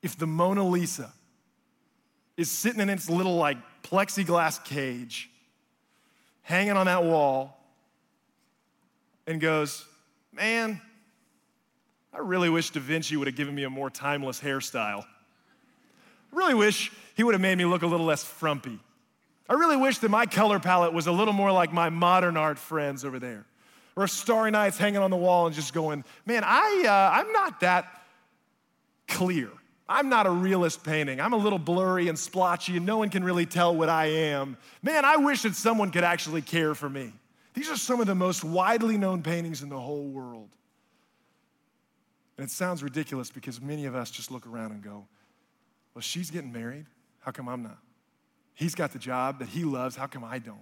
if 0.02 0.16
the 0.16 0.26
Mona 0.26 0.66
Lisa 0.66 1.12
is 2.36 2.48
sitting 2.50 2.80
in 2.80 2.88
its 2.88 3.10
little 3.10 3.36
like 3.36 3.58
plexiglass 3.82 4.64
cage, 4.64 5.30
hanging 6.48 6.78
on 6.78 6.86
that 6.86 7.04
wall, 7.04 7.60
and 9.26 9.38
goes, 9.38 9.84
Man, 10.32 10.80
I 12.12 12.18
really 12.20 12.48
wish 12.48 12.70
Da 12.70 12.80
Vinci 12.80 13.18
would 13.18 13.26
have 13.26 13.36
given 13.36 13.54
me 13.54 13.64
a 13.64 13.70
more 13.70 13.90
timeless 13.90 14.40
hairstyle. 14.40 15.04
I 16.32 16.36
really 16.36 16.54
wish 16.54 16.90
he 17.16 17.22
would 17.22 17.34
have 17.34 17.42
made 17.42 17.58
me 17.58 17.66
look 17.66 17.82
a 17.82 17.86
little 17.86 18.06
less 18.06 18.24
frumpy. 18.24 18.78
I 19.46 19.54
really 19.54 19.76
wish 19.76 19.98
that 19.98 20.10
my 20.10 20.24
color 20.24 20.58
palette 20.58 20.94
was 20.94 21.06
a 21.06 21.12
little 21.12 21.34
more 21.34 21.52
like 21.52 21.70
my 21.70 21.90
modern 21.90 22.38
art 22.38 22.58
friends 22.58 23.04
over 23.04 23.18
there. 23.18 23.44
Or 23.94 24.06
Starry 24.06 24.50
Night's 24.50 24.78
hanging 24.78 25.02
on 25.02 25.10
the 25.10 25.16
wall 25.16 25.46
and 25.46 25.54
just 25.54 25.74
going, 25.74 26.02
man, 26.24 26.44
I, 26.46 26.84
uh, 26.86 27.20
I'm 27.20 27.32
not 27.32 27.60
that 27.60 27.86
clear. 29.06 29.50
I'm 29.88 30.08
not 30.08 30.26
a 30.26 30.30
realist 30.30 30.84
painting. 30.84 31.20
I'm 31.20 31.32
a 31.32 31.36
little 31.36 31.58
blurry 31.58 32.08
and 32.08 32.18
splotchy, 32.18 32.76
and 32.76 32.84
no 32.84 32.98
one 32.98 33.08
can 33.08 33.24
really 33.24 33.46
tell 33.46 33.74
what 33.74 33.88
I 33.88 34.06
am. 34.06 34.58
Man, 34.82 35.04
I 35.04 35.16
wish 35.16 35.42
that 35.42 35.54
someone 35.54 35.90
could 35.90 36.04
actually 36.04 36.42
care 36.42 36.74
for 36.74 36.90
me. 36.90 37.12
These 37.54 37.70
are 37.70 37.76
some 37.76 38.00
of 38.00 38.06
the 38.06 38.14
most 38.14 38.44
widely 38.44 38.98
known 38.98 39.22
paintings 39.22 39.62
in 39.62 39.68
the 39.68 39.80
whole 39.80 40.06
world. 40.08 40.50
And 42.36 42.44
it 42.46 42.50
sounds 42.50 42.82
ridiculous 42.82 43.30
because 43.30 43.60
many 43.60 43.86
of 43.86 43.94
us 43.96 44.10
just 44.10 44.30
look 44.30 44.46
around 44.46 44.72
and 44.72 44.82
go, 44.82 45.06
well, 45.94 46.02
she's 46.02 46.30
getting 46.30 46.52
married. 46.52 46.86
How 47.20 47.32
come 47.32 47.48
I'm 47.48 47.62
not? 47.62 47.78
He's 48.54 48.74
got 48.74 48.92
the 48.92 48.98
job 48.98 49.38
that 49.38 49.48
he 49.48 49.64
loves. 49.64 49.96
How 49.96 50.06
come 50.06 50.22
I 50.22 50.38
don't? 50.38 50.58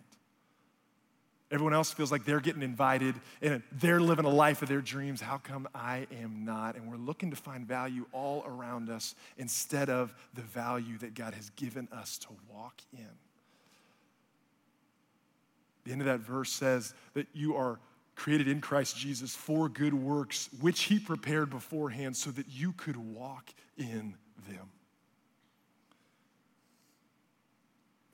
Everyone 1.50 1.74
else 1.74 1.92
feels 1.92 2.10
like 2.10 2.24
they're 2.24 2.40
getting 2.40 2.62
invited 2.62 3.14
and 3.40 3.62
they're 3.70 4.00
living 4.00 4.24
a 4.24 4.30
life 4.30 4.62
of 4.62 4.68
their 4.68 4.80
dreams. 4.80 5.20
How 5.20 5.38
come 5.38 5.68
I 5.74 6.08
am 6.20 6.44
not? 6.44 6.74
And 6.74 6.90
we're 6.90 6.96
looking 6.96 7.30
to 7.30 7.36
find 7.36 7.66
value 7.66 8.04
all 8.12 8.44
around 8.46 8.90
us 8.90 9.14
instead 9.38 9.88
of 9.88 10.12
the 10.34 10.42
value 10.42 10.98
that 10.98 11.14
God 11.14 11.34
has 11.34 11.50
given 11.50 11.86
us 11.92 12.18
to 12.18 12.28
walk 12.52 12.80
in. 12.92 13.06
The 15.84 15.92
end 15.92 16.00
of 16.00 16.06
that 16.06 16.18
verse 16.18 16.50
says 16.50 16.94
that 17.14 17.28
you 17.32 17.54
are 17.54 17.78
created 18.16 18.48
in 18.48 18.60
Christ 18.60 18.96
Jesus 18.96 19.36
for 19.36 19.68
good 19.68 19.94
works, 19.94 20.48
which 20.60 20.84
He 20.84 20.98
prepared 20.98 21.48
beforehand 21.50 22.16
so 22.16 22.30
that 22.30 22.46
you 22.48 22.72
could 22.72 22.96
walk 22.96 23.54
in 23.78 24.16
them. 24.48 24.68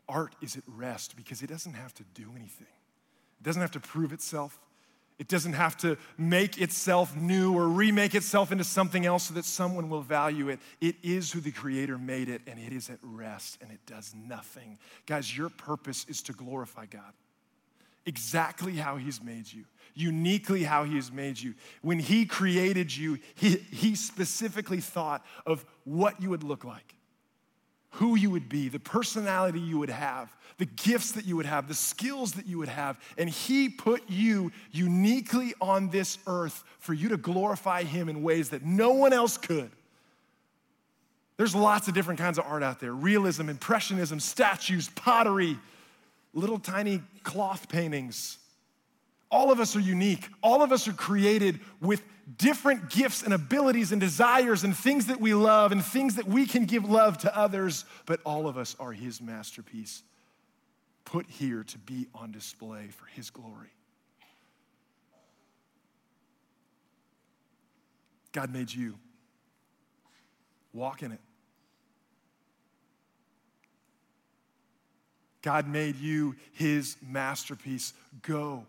Art 0.06 0.34
is 0.42 0.56
at 0.56 0.64
rest 0.66 1.16
because 1.16 1.40
it 1.40 1.46
doesn't 1.46 1.72
have 1.72 1.94
to 1.94 2.02
do 2.12 2.30
anything. 2.36 2.66
It 3.42 3.46
doesn't 3.46 3.60
have 3.60 3.72
to 3.72 3.80
prove 3.80 4.12
itself. 4.12 4.56
It 5.18 5.26
doesn't 5.26 5.54
have 5.54 5.76
to 5.78 5.96
make 6.16 6.60
itself 6.60 7.16
new 7.16 7.56
or 7.56 7.66
remake 7.66 8.14
itself 8.14 8.52
into 8.52 8.62
something 8.62 9.04
else 9.04 9.24
so 9.24 9.34
that 9.34 9.44
someone 9.44 9.90
will 9.90 10.00
value 10.00 10.48
it. 10.48 10.60
It 10.80 10.94
is 11.02 11.32
who 11.32 11.40
the 11.40 11.50
Creator 11.50 11.98
made 11.98 12.28
it, 12.28 12.42
and 12.46 12.56
it 12.60 12.72
is 12.72 12.88
at 12.88 13.00
rest, 13.02 13.58
and 13.60 13.72
it 13.72 13.80
does 13.84 14.14
nothing. 14.14 14.78
Guys, 15.06 15.36
your 15.36 15.48
purpose 15.48 16.06
is 16.08 16.22
to 16.22 16.32
glorify 16.32 16.86
God 16.86 17.12
exactly 18.06 18.76
how 18.76 18.96
He's 18.96 19.20
made 19.20 19.52
you, 19.52 19.64
uniquely 19.96 20.62
how 20.62 20.84
He 20.84 20.94
has 20.94 21.10
made 21.10 21.40
you. 21.40 21.54
When 21.80 21.98
He 21.98 22.26
created 22.26 22.96
you, 22.96 23.18
He, 23.34 23.56
he 23.56 23.96
specifically 23.96 24.80
thought 24.80 25.26
of 25.46 25.64
what 25.82 26.22
you 26.22 26.30
would 26.30 26.44
look 26.44 26.64
like 26.64 26.94
who 27.92 28.16
you 28.16 28.30
would 28.30 28.48
be, 28.48 28.68
the 28.68 28.80
personality 28.80 29.60
you 29.60 29.78
would 29.78 29.90
have, 29.90 30.34
the 30.58 30.64
gifts 30.64 31.12
that 31.12 31.26
you 31.26 31.36
would 31.36 31.46
have, 31.46 31.68
the 31.68 31.74
skills 31.74 32.32
that 32.32 32.46
you 32.46 32.58
would 32.58 32.68
have. 32.68 32.98
And 33.18 33.28
He 33.28 33.68
put 33.68 34.02
you 34.08 34.50
uniquely 34.70 35.54
on 35.60 35.90
this 35.90 36.18
earth 36.26 36.64
for 36.78 36.94
you 36.94 37.10
to 37.10 37.16
glorify 37.16 37.82
Him 37.82 38.08
in 38.08 38.22
ways 38.22 38.48
that 38.50 38.64
no 38.64 38.92
one 38.92 39.12
else 39.12 39.36
could. 39.36 39.70
There's 41.36 41.54
lots 41.54 41.88
of 41.88 41.94
different 41.94 42.18
kinds 42.18 42.38
of 42.38 42.46
art 42.46 42.62
out 42.62 42.80
there 42.80 42.92
realism, 42.92 43.48
impressionism, 43.48 44.20
statues, 44.20 44.88
pottery, 44.90 45.58
little 46.32 46.58
tiny 46.58 47.02
cloth 47.24 47.68
paintings. 47.68 48.38
All 49.30 49.50
of 49.50 49.60
us 49.60 49.76
are 49.76 49.80
unique. 49.80 50.28
All 50.42 50.62
of 50.62 50.72
us 50.72 50.88
are 50.88 50.92
created 50.92 51.60
with 51.80 52.02
different 52.38 52.90
gifts 52.90 53.22
and 53.22 53.34
abilities 53.34 53.92
and 53.92 54.00
desires 54.00 54.64
and 54.64 54.76
things 54.76 55.06
that 55.06 55.20
we 55.20 55.34
love 55.34 55.72
and 55.72 55.84
things 55.84 56.16
that 56.16 56.26
we 56.26 56.46
can 56.46 56.64
give 56.64 56.88
love 56.88 57.18
to 57.18 57.36
others, 57.36 57.84
but 58.06 58.20
all 58.24 58.48
of 58.48 58.56
us 58.56 58.76
are 58.78 58.92
His 58.92 59.20
masterpiece, 59.20 60.02
put 61.04 61.28
here 61.28 61.64
to 61.64 61.78
be 61.78 62.06
on 62.14 62.32
display 62.32 62.88
for 62.88 63.06
His 63.06 63.30
glory. 63.30 63.70
God 68.32 68.52
made 68.52 68.72
you. 68.72 68.94
Walk 70.72 71.02
in 71.02 71.12
it. 71.12 71.20
God 75.42 75.66
made 75.66 75.96
you 75.96 76.36
his 76.52 76.96
masterpiece. 77.06 77.92
Go, 78.22 78.64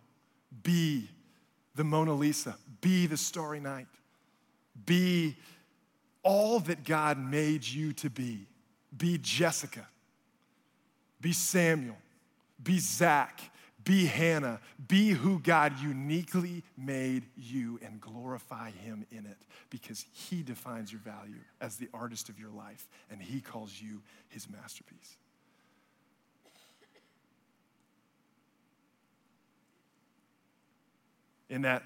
be 0.64 1.08
the 1.76 1.84
Mona 1.84 2.14
Lisa, 2.14 2.56
be 2.82 3.08
the 3.08 3.18
Starry 3.18 3.60
Night, 3.60 3.88
be 4.86 5.36
all 6.24 6.60
that 6.62 6.84
God 6.84 7.18
made 7.18 7.66
you 7.66 7.94
to 7.94 8.10
be. 8.10 8.48
Be 8.96 9.18
Jessica, 9.18 9.88
be 11.20 11.34
Samuel, 11.34 11.98
be 12.64 12.78
Zach, 12.78 13.42
be 13.84 14.06
Hannah, 14.06 14.60
be 14.88 15.10
who 15.10 15.40
God 15.40 15.80
uniquely 15.80 16.64
made 16.78 17.26
you 17.36 17.80
and 17.84 18.00
glorify 18.00 18.70
Him 18.72 19.06
in 19.12 19.26
it 19.26 19.38
because 19.70 20.06
He 20.14 20.44
defines 20.44 20.92
your 20.92 21.02
value 21.02 21.40
as 21.60 21.78
the 21.78 21.90
artist 21.94 22.30
of 22.30 22.40
your 22.40 22.52
life 22.52 22.88
and 23.10 23.22
He 23.22 23.42
calls 23.42 23.82
you 23.82 24.02
His 24.30 24.48
masterpiece. 24.50 25.18
In 31.54 31.62
that 31.62 31.84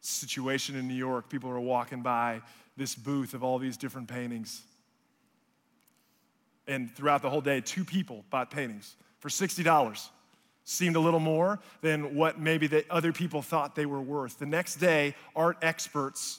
situation 0.00 0.76
in 0.76 0.86
New 0.86 0.94
York, 0.94 1.28
people 1.28 1.50
were 1.50 1.58
walking 1.58 2.02
by 2.02 2.40
this 2.76 2.94
booth 2.94 3.34
of 3.34 3.42
all 3.42 3.58
these 3.58 3.76
different 3.76 4.06
paintings. 4.06 4.62
And 6.68 6.88
throughout 6.94 7.20
the 7.20 7.28
whole 7.28 7.40
day, 7.40 7.60
two 7.60 7.84
people 7.84 8.24
bought 8.30 8.48
paintings 8.52 8.94
for 9.18 9.28
$60. 9.28 10.08
Seemed 10.64 10.94
a 10.94 11.00
little 11.00 11.18
more 11.18 11.58
than 11.80 12.14
what 12.14 12.38
maybe 12.38 12.68
the 12.68 12.84
other 12.88 13.12
people 13.12 13.42
thought 13.42 13.74
they 13.74 13.86
were 13.86 14.00
worth. 14.00 14.38
The 14.38 14.46
next 14.46 14.76
day, 14.76 15.16
art 15.34 15.58
experts 15.62 16.38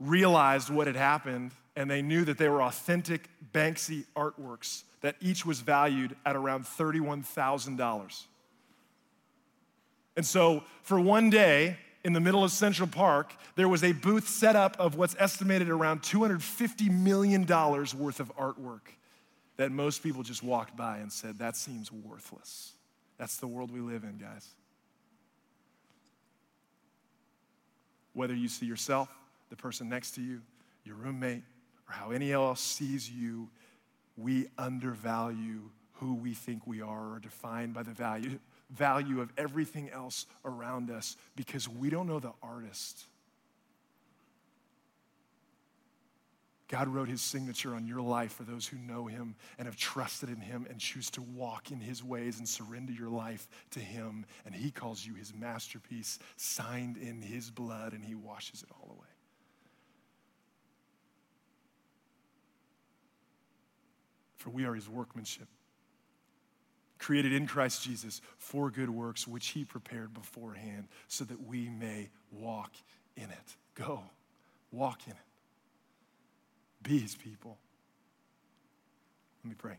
realized 0.00 0.70
what 0.70 0.86
had 0.86 0.96
happened 0.96 1.50
and 1.76 1.90
they 1.90 2.00
knew 2.00 2.24
that 2.24 2.38
they 2.38 2.48
were 2.48 2.62
authentic 2.62 3.28
Banksy 3.52 4.06
artworks 4.16 4.84
that 5.02 5.16
each 5.20 5.44
was 5.44 5.60
valued 5.60 6.16
at 6.24 6.36
around 6.36 6.64
$31,000. 6.64 8.26
And 10.16 10.24
so, 10.24 10.64
for 10.82 10.98
one 10.98 11.30
day, 11.30 11.76
in 12.04 12.12
the 12.12 12.20
middle 12.20 12.44
of 12.44 12.50
Central 12.52 12.88
Park, 12.88 13.34
there 13.56 13.68
was 13.68 13.82
a 13.82 13.92
booth 13.92 14.28
set 14.28 14.56
up 14.56 14.76
of 14.78 14.96
what's 14.96 15.16
estimated 15.18 15.68
around 15.68 16.02
$250 16.02 16.90
million 16.90 17.44
worth 17.44 18.20
of 18.20 18.34
artwork 18.36 18.82
that 19.56 19.72
most 19.72 20.02
people 20.02 20.22
just 20.22 20.42
walked 20.42 20.76
by 20.76 20.98
and 20.98 21.12
said, 21.12 21.38
That 21.38 21.56
seems 21.56 21.90
worthless. 21.90 22.72
That's 23.18 23.38
the 23.38 23.46
world 23.46 23.70
we 23.70 23.80
live 23.80 24.04
in, 24.04 24.18
guys. 24.18 24.48
Whether 28.12 28.34
you 28.34 28.48
see 28.48 28.66
yourself, 28.66 29.08
the 29.50 29.56
person 29.56 29.88
next 29.88 30.12
to 30.12 30.22
you, 30.22 30.40
your 30.84 30.96
roommate, 30.96 31.42
or 31.88 31.94
how 31.94 32.10
anyone 32.10 32.46
else 32.46 32.60
sees 32.60 33.10
you, 33.10 33.48
we 34.16 34.46
undervalue 34.58 35.60
who 35.94 36.14
we 36.14 36.34
think 36.34 36.66
we 36.66 36.80
are 36.80 37.14
or 37.14 37.18
defined 37.18 37.74
by 37.74 37.82
the 37.82 37.90
value 37.90 38.38
value 38.70 39.20
of 39.20 39.32
everything 39.36 39.90
else 39.90 40.26
around 40.44 40.90
us 40.90 41.16
because 41.36 41.68
we 41.68 41.90
don't 41.90 42.06
know 42.06 42.18
the 42.18 42.32
artist. 42.42 43.04
God 46.68 46.88
wrote 46.88 47.08
his 47.08 47.20
signature 47.20 47.74
on 47.76 47.86
your 47.86 48.00
life 48.00 48.32
for 48.32 48.42
those 48.42 48.66
who 48.66 48.76
know 48.76 49.06
him 49.06 49.36
and 49.56 49.66
have 49.66 49.76
trusted 49.76 50.28
in 50.28 50.40
him 50.40 50.66
and 50.68 50.80
choose 50.80 51.10
to 51.10 51.22
walk 51.22 51.70
in 51.70 51.78
his 51.78 52.02
ways 52.02 52.38
and 52.38 52.48
surrender 52.48 52.92
your 52.92 53.08
life 53.08 53.46
to 53.70 53.78
him. 53.78 54.26
And 54.44 54.52
he 54.52 54.72
calls 54.72 55.06
you 55.06 55.14
his 55.14 55.32
masterpiece, 55.32 56.18
signed 56.36 56.96
in 56.96 57.22
his 57.22 57.50
blood, 57.50 57.92
and 57.92 58.04
he 58.04 58.16
washes 58.16 58.64
it 58.64 58.68
all 58.72 58.90
away. 58.90 59.06
For 64.38 64.50
we 64.50 64.64
are 64.64 64.74
his 64.74 64.88
workmanship 64.88 65.46
created 67.06 67.32
in 67.32 67.46
Christ 67.46 67.84
Jesus 67.84 68.20
for 68.36 68.68
good 68.68 68.90
works, 68.90 69.28
which 69.28 69.50
he 69.50 69.64
prepared 69.64 70.12
beforehand 70.12 70.88
so 71.06 71.22
that 71.22 71.40
we 71.46 71.68
may 71.68 72.08
walk 72.32 72.72
in 73.16 73.30
it. 73.30 73.56
Go, 73.76 74.02
walk 74.72 75.02
in 75.06 75.12
it. 75.12 75.18
Be 76.82 76.98
his 76.98 77.14
people. 77.14 77.58
Let 79.44 79.50
me 79.50 79.54
pray. 79.56 79.76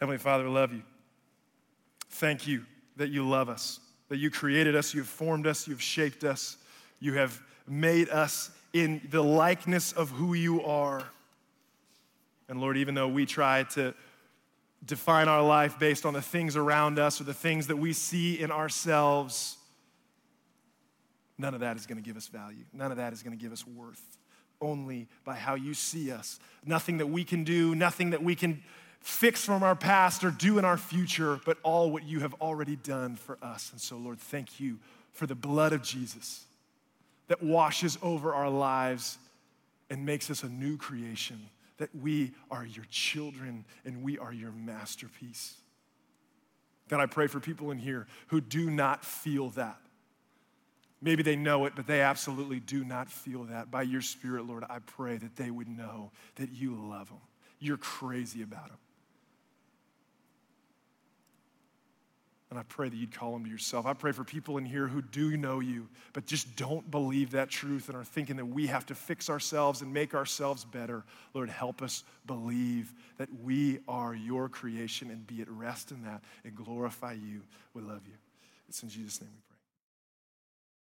Heavenly 0.00 0.18
Father, 0.18 0.42
we 0.42 0.50
love 0.50 0.72
you. 0.72 0.82
Thank 2.10 2.48
you 2.48 2.64
that 2.96 3.10
you 3.10 3.22
love 3.28 3.48
us, 3.48 3.78
that 4.08 4.16
you 4.16 4.28
created 4.28 4.74
us, 4.74 4.92
you 4.92 5.02
have 5.02 5.08
formed 5.08 5.46
us, 5.46 5.68
you 5.68 5.74
have 5.74 5.82
shaped 5.82 6.24
us, 6.24 6.56
you 6.98 7.14
have 7.14 7.40
made 7.68 8.08
us 8.08 8.50
in 8.72 9.00
the 9.10 9.22
likeness 9.22 9.92
of 9.92 10.10
who 10.10 10.34
you 10.34 10.64
are. 10.64 11.04
And 12.48 12.60
Lord, 12.60 12.76
even 12.76 12.96
though 12.96 13.06
we 13.06 13.24
try 13.24 13.62
to 13.74 13.94
define 14.84 15.28
our 15.28 15.42
life 15.42 15.78
based 15.78 16.06
on 16.06 16.14
the 16.14 16.22
things 16.22 16.56
around 16.56 16.98
us 16.98 17.20
or 17.20 17.24
the 17.24 17.34
things 17.34 17.66
that 17.66 17.76
we 17.76 17.92
see 17.92 18.40
in 18.40 18.50
ourselves, 18.50 19.56
none 21.36 21.54
of 21.54 21.60
that 21.60 21.76
is 21.76 21.86
going 21.86 21.98
to 21.98 22.04
give 22.04 22.16
us 22.16 22.28
value. 22.28 22.64
None 22.72 22.90
of 22.90 22.96
that 22.96 23.12
is 23.12 23.22
going 23.22 23.36
to 23.36 23.42
give 23.42 23.52
us 23.52 23.66
worth. 23.66 24.02
Only 24.60 25.08
by 25.24 25.34
how 25.34 25.54
you 25.54 25.74
see 25.74 26.10
us. 26.10 26.40
Nothing 26.64 26.98
that 26.98 27.06
we 27.06 27.24
can 27.24 27.44
do, 27.44 27.74
nothing 27.74 28.10
that 28.10 28.22
we 28.22 28.34
can 28.34 28.62
fix 29.00 29.44
from 29.44 29.62
our 29.62 29.76
past 29.76 30.24
or 30.24 30.30
do 30.30 30.58
in 30.58 30.64
our 30.64 30.76
future, 30.76 31.40
but 31.44 31.58
all 31.62 31.90
what 31.90 32.02
you 32.02 32.20
have 32.20 32.34
already 32.34 32.76
done 32.76 33.16
for 33.16 33.38
us. 33.42 33.70
And 33.70 33.80
so, 33.80 33.96
Lord, 33.96 34.18
thank 34.18 34.58
you 34.58 34.78
for 35.12 35.26
the 35.26 35.34
blood 35.34 35.72
of 35.72 35.82
Jesus 35.82 36.44
that 37.28 37.42
washes 37.42 37.98
over 38.02 38.34
our 38.34 38.50
lives 38.50 39.18
and 39.90 40.04
makes 40.04 40.30
us 40.30 40.42
a 40.42 40.48
new 40.48 40.76
creation, 40.76 41.40
that 41.78 41.94
we 41.94 42.32
are 42.50 42.64
your 42.64 42.84
children 42.90 43.64
and 43.84 44.02
we 44.02 44.18
are 44.18 44.32
your 44.32 44.52
masterpiece. 44.52 45.54
God, 46.88 47.00
I 47.00 47.06
pray 47.06 47.26
for 47.26 47.40
people 47.40 47.70
in 47.70 47.78
here 47.78 48.06
who 48.28 48.40
do 48.40 48.70
not 48.70 49.04
feel 49.04 49.50
that. 49.50 49.78
Maybe 51.00 51.22
they 51.22 51.36
know 51.36 51.64
it, 51.66 51.74
but 51.76 51.86
they 51.86 52.00
absolutely 52.00 52.60
do 52.60 52.84
not 52.84 53.08
feel 53.08 53.44
that. 53.44 53.70
By 53.70 53.82
your 53.82 54.00
Spirit, 54.00 54.46
Lord, 54.46 54.64
I 54.68 54.80
pray 54.80 55.16
that 55.16 55.36
they 55.36 55.50
would 55.50 55.68
know 55.68 56.10
that 56.36 56.50
you 56.50 56.74
love 56.74 57.08
them. 57.08 57.20
You're 57.60 57.76
crazy 57.76 58.42
about 58.42 58.68
them. 58.68 58.78
And 62.50 62.58
I 62.58 62.62
pray 62.62 62.88
that 62.88 62.96
you'd 62.96 63.14
call 63.14 63.34
them 63.34 63.44
to 63.44 63.50
yourself. 63.50 63.84
I 63.84 63.92
pray 63.92 64.12
for 64.12 64.24
people 64.24 64.56
in 64.56 64.64
here 64.64 64.86
who 64.86 65.02
do 65.02 65.36
know 65.36 65.60
you, 65.60 65.86
but 66.14 66.24
just 66.24 66.56
don't 66.56 66.90
believe 66.90 67.32
that 67.32 67.50
truth 67.50 67.88
and 67.88 67.96
are 67.96 68.04
thinking 68.04 68.36
that 68.36 68.46
we 68.46 68.66
have 68.68 68.86
to 68.86 68.94
fix 68.94 69.28
ourselves 69.28 69.82
and 69.82 69.92
make 69.92 70.14
ourselves 70.14 70.64
better. 70.64 71.04
Lord, 71.34 71.50
help 71.50 71.82
us 71.82 72.04
believe 72.26 72.94
that 73.18 73.28
we 73.42 73.80
are 73.86 74.14
your 74.14 74.48
creation 74.48 75.10
and 75.10 75.26
be 75.26 75.42
at 75.42 75.50
rest 75.50 75.90
in 75.90 76.02
that 76.04 76.22
and 76.44 76.54
glorify 76.54 77.12
you. 77.12 77.42
We 77.74 77.82
love 77.82 78.00
you. 78.06 78.14
It's 78.66 78.82
in 78.82 78.88
Jesus' 78.88 79.20
name. 79.20 79.30